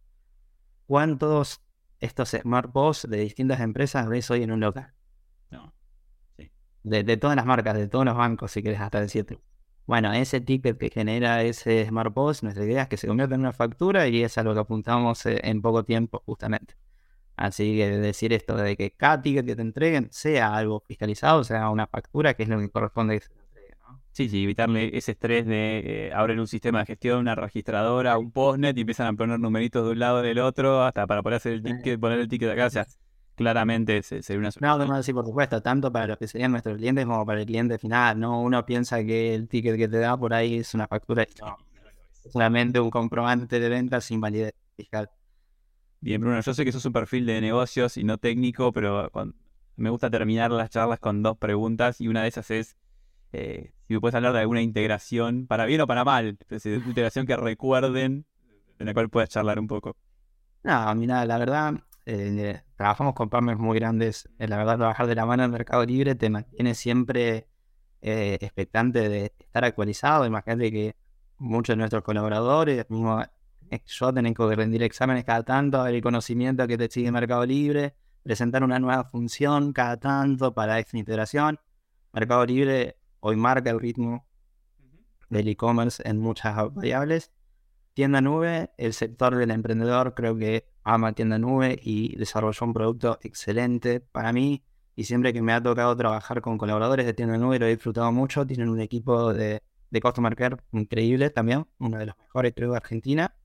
¿Cuántos 0.86 1.62
estos 2.00 2.30
smart 2.30 2.72
POS 2.72 3.08
de 3.10 3.18
distintas 3.18 3.60
empresas 3.60 4.08
ves 4.08 4.30
hoy 4.32 4.44
en 4.44 4.52
un 4.52 4.62
local? 4.62 4.94
No. 5.52 5.74
Sí. 6.38 6.52
De, 6.84 7.18
todas 7.18 7.36
las 7.36 7.46
marcas, 7.46 7.76
de 7.76 7.88
todos 7.88 8.06
los 8.06 8.16
bancos, 8.16 8.52
si 8.52 8.62
quieres 8.62 8.80
hasta 8.80 9.02
decirte. 9.02 9.40
Bueno, 9.86 10.12
ese 10.12 10.42
ticket 10.42 10.78
que 10.78 10.90
genera 10.90 11.44
ese 11.44 11.86
smart 11.86 12.14
POS, 12.14 12.44
nuestra 12.44 12.66
idea 12.66 12.84
es 12.84 12.90
que 12.90 12.98
se 12.98 13.08
convierta 13.08 13.36
en 13.36 13.42
una 13.42 13.54
factura 13.54 14.08
y 14.08 14.24
es 14.24 14.38
a 14.38 14.44
lo 14.44 14.54
que 14.54 14.60
apuntamos 14.62 15.26
eh, 15.26 15.40
en 15.44 15.62
poco 15.62 15.84
tiempo, 15.86 16.24
justamente. 16.26 16.76
Así 17.38 17.78
que 17.78 17.90
decir 18.00 18.34
esto 18.34 18.58
de 18.58 18.76
que 18.76 18.92
cada 18.92 19.22
ticket 19.22 19.46
que 19.46 19.56
te 19.56 19.62
entreguen 19.62 20.10
sea 20.12 20.56
algo 20.56 20.80
fiscalizado, 20.80 21.44
sea 21.44 21.70
una 21.70 21.86
factura, 21.88 22.34
que 22.34 22.44
es 22.44 22.50
lo 22.50 22.60
que 22.60 22.70
corresponde 22.70 23.22
Sí, 24.18 24.30
sí, 24.30 24.46
evitarle 24.46 24.98
ese 24.98 25.12
estrés 25.12 25.46
de 25.46 26.08
eh, 26.08 26.12
abrir 26.12 26.40
un 26.40 26.48
sistema 26.48 26.80
de 26.80 26.88
gestión, 26.88 27.20
una 27.20 27.36
registradora, 27.36 28.18
un 28.18 28.32
postnet 28.32 28.76
y 28.76 28.82
empiezan 28.82 29.06
a 29.06 29.14
poner 29.14 29.40
numeritos 29.40 29.86
de 29.86 29.92
un 29.92 30.00
lado 30.00 30.24
del 30.24 30.40
otro 30.40 30.82
hasta 30.84 31.06
para 31.06 31.22
poder 31.22 31.38
hacer 31.38 31.54
el 31.54 31.62
ticket, 31.62 32.00
poner 32.00 32.18
el 32.18 32.28
ticket 32.28 32.50
acá. 32.50 32.66
O 32.66 32.70
sea, 32.72 32.88
claramente 33.36 34.02
sería 34.02 34.40
una 34.40 34.50
solución. 34.50 34.80
No, 34.80 34.96
no, 34.96 35.04
sí, 35.04 35.14
por 35.14 35.24
supuesto, 35.24 35.62
tanto 35.62 35.92
para 35.92 36.08
los 36.08 36.18
que 36.18 36.28
serían 36.28 36.50
nuestros 36.50 36.78
clientes 36.78 37.06
como 37.06 37.24
para 37.28 37.42
el 37.42 37.46
cliente 37.46 37.78
final. 37.78 38.20
No, 38.20 38.42
uno 38.42 38.66
piensa 38.66 39.04
que 39.04 39.36
el 39.36 39.48
ticket 39.48 39.78
que 39.78 39.88
te 39.88 40.00
da 40.00 40.18
por 40.18 40.34
ahí 40.34 40.56
es 40.56 40.74
una 40.74 40.88
factura. 40.88 41.24
No, 41.40 41.56
solamente 42.34 42.80
un 42.80 42.90
comprobante 42.90 43.60
de 43.60 43.70
venta 43.70 44.02
sin 44.02 44.20
validez 44.20 44.56
fiscal. 44.76 45.12
Bien, 46.00 46.20
Bruno, 46.20 46.42
yo 46.42 46.56
sé 46.56 46.66
que 46.66 46.72
sos 46.72 46.86
un 46.86 46.94
perfil 46.94 47.28
de 47.28 47.40
negocios 47.40 47.98
y 47.98 48.04
no 48.04 48.18
técnico, 48.18 48.74
pero 48.74 49.12
me 49.76 49.92
gusta 49.92 50.10
terminar 50.10 50.50
las 50.50 50.72
charlas 50.72 51.00
con 51.00 51.22
dos 51.22 51.38
preguntas 51.38 52.02
y 52.02 52.08
una 52.08 52.24
de 52.24 52.30
esas 52.30 52.50
es 52.50 52.78
eh, 53.32 53.74
si 53.88 53.94
me 53.94 54.02
puedes 54.02 54.16
hablar 54.16 54.34
de 54.34 54.40
alguna 54.40 54.62
integración, 54.62 55.48
para 55.48 55.66
bien 55.66 55.82
o 55.82 55.88
para 55.88 56.04
mal, 56.04 56.38
una 56.50 56.76
integración 56.76 57.26
que 57.26 57.36
recuerden, 57.38 58.26
en 58.80 58.86
la 58.86 58.94
cual 58.94 59.10
puedas 59.10 59.30
charlar 59.30 59.60
un 59.60 59.68
poco. 59.68 59.96
No, 60.64 60.94
mira, 60.96 61.26
la 61.26 61.38
verdad, 61.38 61.74
eh, 62.06 62.62
trabajamos 62.76 63.14
con 63.14 63.30
partners 63.30 63.60
muy 63.60 63.80
grandes. 63.80 64.30
Eh, 64.40 64.48
la 64.48 64.58
verdad, 64.58 64.78
trabajar 64.78 65.08
de 65.08 65.16
la 65.16 65.26
mano 65.26 65.44
en 65.44 65.52
Mercado 65.52 65.86
Libre 65.86 66.16
te 66.16 66.30
mantiene 66.30 66.76
siempre 66.76 67.48
expectante 68.00 69.10
de 69.10 69.34
estar 69.40 69.66
actualizado. 69.66 70.26
Imagínate 70.26 70.72
que 70.72 70.96
muchos 71.38 71.74
de 71.74 71.78
nuestros 71.78 72.04
colaboradores, 72.04 72.90
mismo 72.90 73.22
yo, 73.86 74.14
tengo 74.14 74.50
que 74.50 74.56
rendir 74.56 74.84
exámenes 74.84 75.26
cada 75.26 75.44
tanto, 75.44 75.86
el 75.86 76.02
conocimiento 76.02 76.68
que 76.68 76.78
te 76.78 76.90
sigue 76.90 77.12
Mercado 77.12 77.46
Libre, 77.46 77.96
presentar 78.24 78.64
una 78.64 78.80
nueva 78.80 79.04
función 79.06 79.74
cada 79.74 79.98
tanto 79.98 80.54
para 80.54 80.80
esta 80.80 80.98
integración. 80.98 81.60
Mercado 82.14 82.46
Libre 82.46 82.98
hoy 83.28 83.36
marca 83.36 83.70
el 83.70 83.80
ritmo 83.80 84.26
del 85.30 85.50
e-commerce 85.50 86.02
en 86.08 86.18
muchas 86.18 86.56
variables. 86.74 87.32
Tienda 87.94 88.22
nube, 88.22 88.72
el 88.78 88.94
sector 88.94 89.36
del 89.36 89.52
emprendedor 89.52 90.14
creo 90.14 90.38
que 90.38 90.66
ama 90.84 91.12
tienda 91.12 91.38
nube 91.38 91.78
y 91.82 92.16
desarrolló 92.16 92.66
un 92.66 92.74
producto 92.74 93.20
excelente 93.22 94.00
para 94.00 94.32
mí. 94.32 94.64
Y 94.96 95.04
siempre 95.04 95.34
que 95.34 95.42
me 95.42 95.52
ha 95.52 95.62
tocado 95.62 95.96
trabajar 95.98 96.42
con 96.42 96.58
colaboradores 96.58 97.06
de 97.06 97.14
tienda 97.14 97.38
nube 97.38 97.60
lo 97.60 97.66
he 97.66 97.72
disfrutado 97.72 98.12
mucho. 98.14 98.48
Tienen 98.48 98.70
un 98.70 98.80
equipo 98.80 99.34
de, 99.34 99.62
de 99.90 100.02
customer 100.02 100.36
care 100.36 100.58
increíble 100.72 101.30
también, 101.30 101.68
uno 101.80 101.98
de 101.98 102.06
los 102.06 102.18
mejores 102.18 102.54
creo 102.56 102.72
de 102.72 102.78
Argentina. 102.78 103.36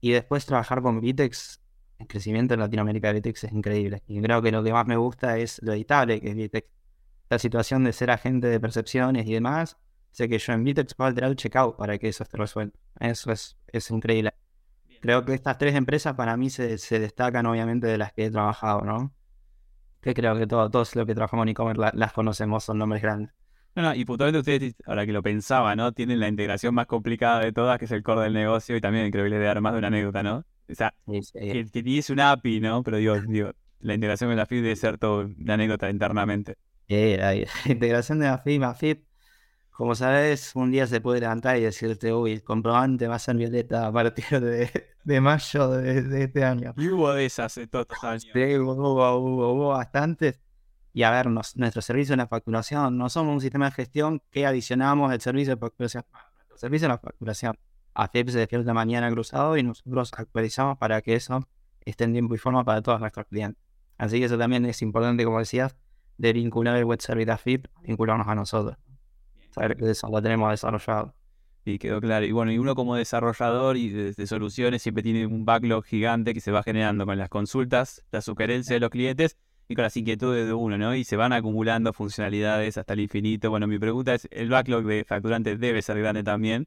Y 0.00 0.12
después 0.12 0.46
trabajar 0.46 0.82
con 0.82 1.00
Vitex, 1.00 1.60
el 1.98 2.06
crecimiento 2.06 2.54
en 2.54 2.60
Latinoamérica 2.60 3.08
de 3.08 3.14
Vitex 3.14 3.44
es 3.44 3.52
increíble. 3.52 4.04
Y 4.06 4.22
creo 4.22 4.40
que 4.40 4.52
lo 4.52 4.62
que 4.62 4.72
más 4.72 4.86
me 4.86 4.96
gusta 4.96 5.36
es 5.36 5.60
lo 5.62 5.72
editable 5.72 6.20
que 6.20 6.28
es 6.28 6.36
Vitex 6.36 6.79
la 7.30 7.38
situación 7.38 7.84
de 7.84 7.92
ser 7.92 8.10
agente 8.10 8.48
de 8.48 8.60
percepciones 8.60 9.26
y 9.26 9.32
demás, 9.32 9.78
sé 10.10 10.28
que 10.28 10.38
yo 10.38 10.52
en 10.52 10.64
Vitex 10.64 10.94
puedo 10.94 11.08
alterar 11.08 11.30
el 11.30 11.36
checkout 11.36 11.76
para 11.76 11.96
que 11.96 12.08
eso 12.08 12.24
esté 12.24 12.36
resuelto. 12.36 12.78
Eso 12.98 13.30
es, 13.30 13.56
es 13.68 13.90
increíble. 13.90 14.34
Creo 15.00 15.24
que 15.24 15.32
estas 15.32 15.56
tres 15.56 15.76
empresas 15.76 16.14
para 16.14 16.36
mí 16.36 16.50
se, 16.50 16.76
destacan 16.98 17.46
obviamente 17.46 17.86
de 17.86 17.96
las 17.96 18.12
que 18.12 18.26
he 18.26 18.30
trabajado, 18.30 18.82
¿no? 18.82 19.14
Que 20.02 20.12
creo 20.12 20.36
que 20.36 20.46
todo, 20.46 20.68
todos 20.70 20.94
los 20.96 21.06
que 21.06 21.14
trabajamos 21.14 21.44
en 21.44 21.50
e-commerce 21.50 21.80
las 21.94 22.12
conocemos, 22.12 22.64
son 22.64 22.78
nombres 22.78 23.00
grandes. 23.00 23.32
No, 23.76 23.94
y 23.94 24.04
puntualmente 24.04 24.40
ustedes, 24.40 24.74
ahora 24.84 25.06
que 25.06 25.12
lo 25.12 25.22
pensaba, 25.22 25.76
¿no? 25.76 25.92
Tienen 25.92 26.18
la 26.18 26.28
integración 26.28 26.74
más 26.74 26.86
complicada 26.86 27.38
de 27.40 27.52
todas, 27.52 27.78
que 27.78 27.84
es 27.84 27.90
el 27.92 28.02
core 28.02 28.22
del 28.22 28.32
negocio, 28.32 28.76
y 28.76 28.80
también 28.80 29.10
creo 29.12 29.24
que 29.24 29.30
les 29.30 29.40
dar 29.40 29.60
más 29.60 29.72
de 29.72 29.78
una 29.78 29.86
anécdota, 29.86 30.24
¿no? 30.24 30.44
O 30.68 30.74
sea, 30.74 30.92
que, 31.06 31.66
que 31.70 31.98
es 31.98 32.10
una 32.10 32.32
API, 32.32 32.60
¿no? 32.60 32.82
Pero 32.82 32.96
digo, 32.96 33.20
digo, 33.20 33.52
la 33.78 33.94
integración 33.94 34.30
con 34.30 34.36
la 34.36 34.46
FIP 34.46 34.62
debe 34.62 34.76
ser 34.76 34.98
todo 34.98 35.28
una 35.38 35.54
anécdota 35.54 35.88
internamente. 35.88 36.56
La 36.90 37.34
integración 37.66 38.18
de 38.18 38.28
AFIP, 38.28 38.62
AFIP, 38.62 39.04
como 39.70 39.94
sabes, 39.94 40.52
un 40.56 40.70
día 40.70 40.86
se 40.86 41.00
puede 41.00 41.20
levantar 41.20 41.56
y 41.56 41.62
decirte, 41.62 42.12
uy, 42.12 42.32
el 42.32 42.44
comprobante 42.44 43.08
va 43.08 43.14
a 43.14 43.18
ser 43.18 43.36
violeta 43.36 43.86
a 43.86 43.92
partir 43.92 44.40
de, 45.04 45.20
mayo 45.20 45.70
de, 45.70 46.24
este 46.24 46.44
año. 46.44 46.74
Y 46.76 46.88
hubo 46.88 47.12
de 47.14 47.24
esas 47.24 47.56
en 47.56 47.68
todos 47.68 47.86
los 47.88 48.04
años. 48.04 48.26
Sí, 48.30 48.58
hubo, 48.58 48.74
hubo, 48.74 49.52
hubo, 49.52 49.68
bastantes. 49.68 50.38
Y 50.92 51.04
a 51.04 51.10
ver, 51.10 51.28
nuestro 51.28 51.80
servicio 51.80 52.12
de 52.12 52.18
la 52.18 52.26
facturación, 52.26 52.98
no 52.98 53.08
somos 53.08 53.32
un 53.32 53.40
sistema 53.40 53.66
de 53.66 53.70
gestión 53.70 54.22
que 54.30 54.44
adicionamos 54.44 55.12
el 55.14 55.20
servicio 55.20 55.54
de 55.54 55.60
facturación. 55.60 56.04
Nuestro 56.12 56.58
servicio 56.58 56.88
de 56.88 56.94
la 56.94 56.98
facturación. 56.98 57.56
AFIP 57.94 58.28
se 58.28 58.38
despierta 58.38 58.74
mañana 58.74 59.10
cruzado 59.10 59.56
y 59.56 59.62
nosotros 59.62 60.12
actualizamos 60.16 60.76
para 60.78 61.00
que 61.00 61.14
eso 61.14 61.48
esté 61.80 62.04
en 62.04 62.12
tiempo 62.12 62.34
y 62.34 62.38
forma 62.38 62.64
para 62.64 62.82
todos 62.82 63.00
nuestros 63.00 63.26
clientes. 63.26 63.62
Así 63.96 64.18
que 64.18 64.26
eso 64.26 64.36
también 64.36 64.64
es 64.66 64.82
importante, 64.82 65.24
como 65.24 65.38
decías, 65.38 65.76
de 66.20 66.32
vincular 66.32 66.76
el 66.76 66.84
web 66.84 67.00
service 67.00 67.30
AFIP, 67.30 67.66
vincularnos 67.82 68.28
a 68.28 68.34
nosotros 68.34 68.76
saber 69.50 69.76
que 69.76 69.90
eso 69.90 70.08
lo 70.08 70.22
tenemos 70.22 70.50
desarrollado. 70.50 71.14
Y 71.64 71.78
quedó 71.78 72.00
claro. 72.00 72.24
Y 72.24 72.32
bueno, 72.32 72.52
y 72.52 72.58
uno 72.58 72.74
como 72.74 72.96
desarrollador 72.96 73.76
y 73.76 73.90
de, 73.90 74.26
soluciones 74.26 74.82
siempre 74.82 75.02
tiene 75.02 75.26
un 75.26 75.44
backlog 75.44 75.84
gigante 75.84 76.32
que 76.32 76.40
se 76.40 76.50
va 76.50 76.62
generando 76.62 77.04
con 77.04 77.18
las 77.18 77.28
consultas, 77.28 78.02
las 78.10 78.24
sugerencias 78.24 78.76
de 78.76 78.80
los 78.80 78.90
clientes 78.90 79.36
y 79.68 79.74
con 79.74 79.82
las 79.82 79.96
inquietudes 79.96 80.46
de 80.46 80.54
uno, 80.54 80.78
¿no? 80.78 80.94
Y 80.94 81.04
se 81.04 81.16
van 81.16 81.32
acumulando 81.32 81.92
funcionalidades 81.92 82.78
hasta 82.78 82.94
el 82.94 83.00
infinito. 83.00 83.50
Bueno, 83.50 83.66
mi 83.66 83.78
pregunta 83.78 84.14
es, 84.14 84.26
¿el 84.30 84.48
backlog 84.48 84.84
de 84.84 85.04
facturante 85.04 85.56
debe 85.56 85.82
ser 85.82 85.98
grande 85.98 86.22
también? 86.22 86.66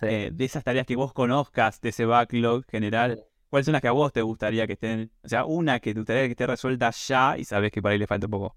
Eh, 0.00 0.30
de 0.32 0.44
esas 0.44 0.64
tareas 0.64 0.86
que 0.86 0.96
vos 0.96 1.12
conozcas 1.12 1.80
de 1.80 1.90
ese 1.90 2.04
backlog 2.04 2.64
general, 2.68 3.24
¿cuáles 3.48 3.66
son 3.66 3.72
las 3.72 3.82
que 3.82 3.88
a 3.88 3.92
vos 3.92 4.12
te 4.12 4.22
gustaría 4.22 4.66
que 4.66 4.72
estén? 4.72 5.12
O 5.22 5.28
sea, 5.28 5.44
una 5.44 5.78
que 5.78 5.94
te 5.94 6.00
gustaría 6.00 6.24
que 6.24 6.32
esté 6.32 6.46
resuelta 6.48 6.90
ya 6.90 7.38
y 7.38 7.44
sabes 7.44 7.70
que 7.70 7.80
para 7.80 7.92
ahí 7.92 7.98
le 7.98 8.08
falta 8.08 8.26
un 8.26 8.32
poco. 8.32 8.56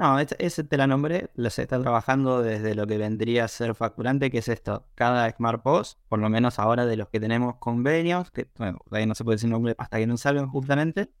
No, 0.00 0.18
ese 0.18 0.64
te 0.64 0.78
la 0.78 0.86
nombré, 0.86 1.30
se 1.50 1.60
está 1.60 1.78
trabajando 1.78 2.40
desde 2.40 2.74
lo 2.74 2.86
que 2.86 2.96
vendría 2.96 3.44
a 3.44 3.48
ser 3.48 3.74
facturante, 3.74 4.30
que 4.30 4.38
es 4.38 4.48
esto. 4.48 4.86
Cada 4.94 5.30
Smart 5.30 5.62
Post, 5.62 5.98
por 6.08 6.18
lo 6.18 6.30
menos 6.30 6.58
ahora 6.58 6.86
de 6.86 6.96
los 6.96 7.10
que 7.10 7.20
tenemos 7.20 7.56
convenios, 7.56 8.30
que 8.30 8.48
bueno, 8.56 8.78
ahí 8.92 9.04
no 9.04 9.14
se 9.14 9.24
puede 9.24 9.36
decir 9.36 9.50
nombre 9.50 9.74
hasta 9.76 9.98
que 9.98 10.06
no 10.06 10.16
salgan 10.16 10.48
justamente, 10.48 11.12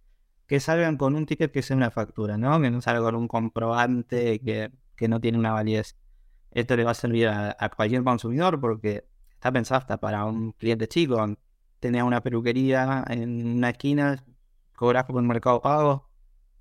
que 0.46 0.60
salgan 0.60 0.96
con 0.96 1.14
un 1.14 1.26
ticket 1.26 1.52
que 1.52 1.60
sea 1.60 1.76
una 1.76 1.90
factura, 1.90 2.38
¿no? 2.38 2.58
Que 2.58 2.70
no 2.70 2.80
salga 2.80 3.02
con 3.02 3.16
un 3.16 3.28
comprobante 3.28 4.40
que, 4.40 4.72
que 4.96 5.08
no 5.08 5.20
tiene 5.20 5.38
una 5.38 5.52
validez. 5.52 5.98
Esto 6.50 6.74
le 6.74 6.84
va 6.84 6.92
a 6.92 6.94
servir 6.94 7.28
a, 7.28 7.54
cualquier 7.76 8.02
consumidor 8.02 8.60
porque 8.60 9.06
está 9.32 9.52
pensado 9.52 9.78
hasta 9.80 9.98
para 9.98 10.24
un 10.24 10.52
cliente 10.52 10.88
chico. 10.88 11.22
Tenés 11.80 12.02
una 12.02 12.22
peluquería 12.22 13.04
en 13.08 13.46
una 13.58 13.70
esquina, 13.70 14.24
cobras 14.74 15.04
por 15.04 15.16
un 15.16 15.26
mercado 15.28 15.60
pago, 15.60 16.09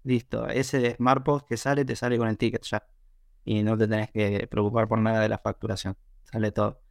Listo, 0.10 0.48
ese 0.48 0.98
Post 1.24 1.48
que 1.48 1.56
sale 1.56 1.86
te 1.86 1.95
sale 1.95 2.17
con 2.17 2.28
el 2.28 2.36
ticket 2.36 2.63
ya. 2.63 2.84
Y 3.45 3.62
no 3.62 3.78
te 3.78 3.88
tenés 3.88 4.10
que 4.10 4.48
preocupar 4.48 4.88
por 4.88 4.98
nada 4.98 5.19
de 5.19 5.30
la 5.30 5.38
facturación. 5.38 5.98
Sale 6.24 6.52
todo. 6.52 6.82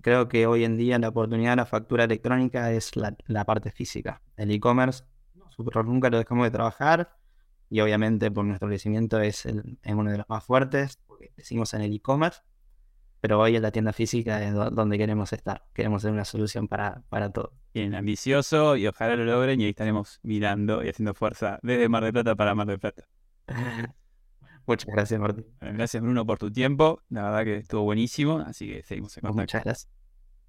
Creo 0.00 0.28
que 0.28 0.46
hoy 0.46 0.64
en 0.64 0.78
día 0.78 0.98
la 0.98 1.08
oportunidad 1.10 1.50
de 1.52 1.56
la 1.56 1.66
factura 1.66 2.04
electrónica 2.04 2.72
es 2.72 2.92
la, 2.96 3.44
parte 3.44 3.70
física. 3.70 4.22
El 4.34 4.50
e-commerce, 4.50 5.04
nosotros 5.34 5.84
nunca 5.84 6.08
lo 6.08 6.16
dejamos 6.16 6.46
de 6.46 6.50
trabajar. 6.50 7.18
Y 7.68 7.80
obviamente 7.80 8.30
por 8.30 8.46
nuestro 8.46 8.68
crecimiento 8.68 9.20
es, 9.20 9.44
el, 9.44 9.78
es 9.82 9.92
uno 9.92 10.10
de 10.10 10.16
los 10.16 10.28
más 10.30 10.42
fuertes, 10.42 10.98
porque 11.06 11.34
decimos 11.36 11.74
en 11.74 11.82
el 11.82 11.92
e-commerce 11.92 12.40
pero 13.20 13.40
hoy 13.40 13.56
en 13.56 13.62
la 13.62 13.70
tienda 13.70 13.92
física 13.92 14.42
es 14.42 14.54
donde 14.54 14.98
queremos 14.98 15.32
estar. 15.32 15.64
Queremos 15.74 16.02
ser 16.02 16.12
una 16.12 16.24
solución 16.24 16.68
para, 16.68 17.02
para 17.08 17.30
todo. 17.30 17.52
Bien, 17.74 17.94
ambicioso 17.94 18.76
y 18.76 18.86
ojalá 18.86 19.16
lo 19.16 19.24
logren 19.24 19.60
y 19.60 19.64
ahí 19.64 19.70
estaremos 19.70 20.20
mirando 20.22 20.84
y 20.84 20.88
haciendo 20.88 21.14
fuerza 21.14 21.58
desde 21.62 21.88
Mar 21.88 22.04
del 22.04 22.12
Plata 22.12 22.34
para 22.36 22.54
Mar 22.54 22.66
del 22.66 22.78
Plata. 22.78 23.04
Muchas 24.66 24.94
gracias, 24.94 25.18
Martín. 25.18 25.46
Gracias, 25.60 26.02
Bruno, 26.02 26.26
por 26.26 26.38
tu 26.38 26.52
tiempo. 26.52 27.02
La 27.08 27.22
verdad 27.22 27.44
que 27.44 27.56
estuvo 27.56 27.84
buenísimo, 27.84 28.40
así 28.40 28.68
que 28.68 28.82
seguimos 28.82 29.16
en 29.16 29.22
contacto. 29.22 29.40
Muchas 29.40 29.64
gracias. 29.64 29.90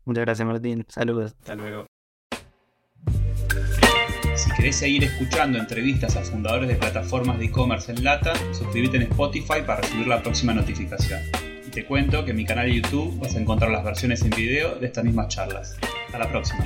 Muchas 0.04 0.26
gracias, 0.26 0.48
Martín. 0.48 0.86
Saludos. 0.90 1.36
Hasta 1.40 1.56
luego. 1.56 1.86
Si 4.36 4.52
querés 4.52 4.76
seguir 4.76 5.04
escuchando 5.06 5.58
entrevistas 5.58 6.18
a 6.18 6.22
fundadores 6.22 6.68
de 6.68 6.76
plataformas 6.76 7.40
de 7.40 7.46
e-commerce 7.46 7.92
en 7.92 8.04
Lata, 8.04 8.34
suscríbete 8.54 8.98
en 8.98 9.04
Spotify 9.04 9.62
para 9.66 9.82
recibir 9.82 10.08
la 10.08 10.22
próxima 10.22 10.54
notificación. 10.54 11.22
Y 11.70 11.72
te 11.72 11.86
cuento 11.86 12.26
que 12.26 12.32
en 12.32 12.38
mi 12.38 12.46
canal 12.46 12.66
de 12.66 12.78
YouTube 12.78 13.20
vas 13.20 13.36
a 13.36 13.40
encontrar 13.40 13.70
las 13.70 13.84
versiones 13.84 14.24
en 14.24 14.32
video 14.32 14.74
de 14.80 14.88
estas 14.88 15.04
mismas 15.04 15.28
charlas. 15.28 15.78
Hasta 16.08 16.18
la 16.18 16.28
próxima. 16.28 16.66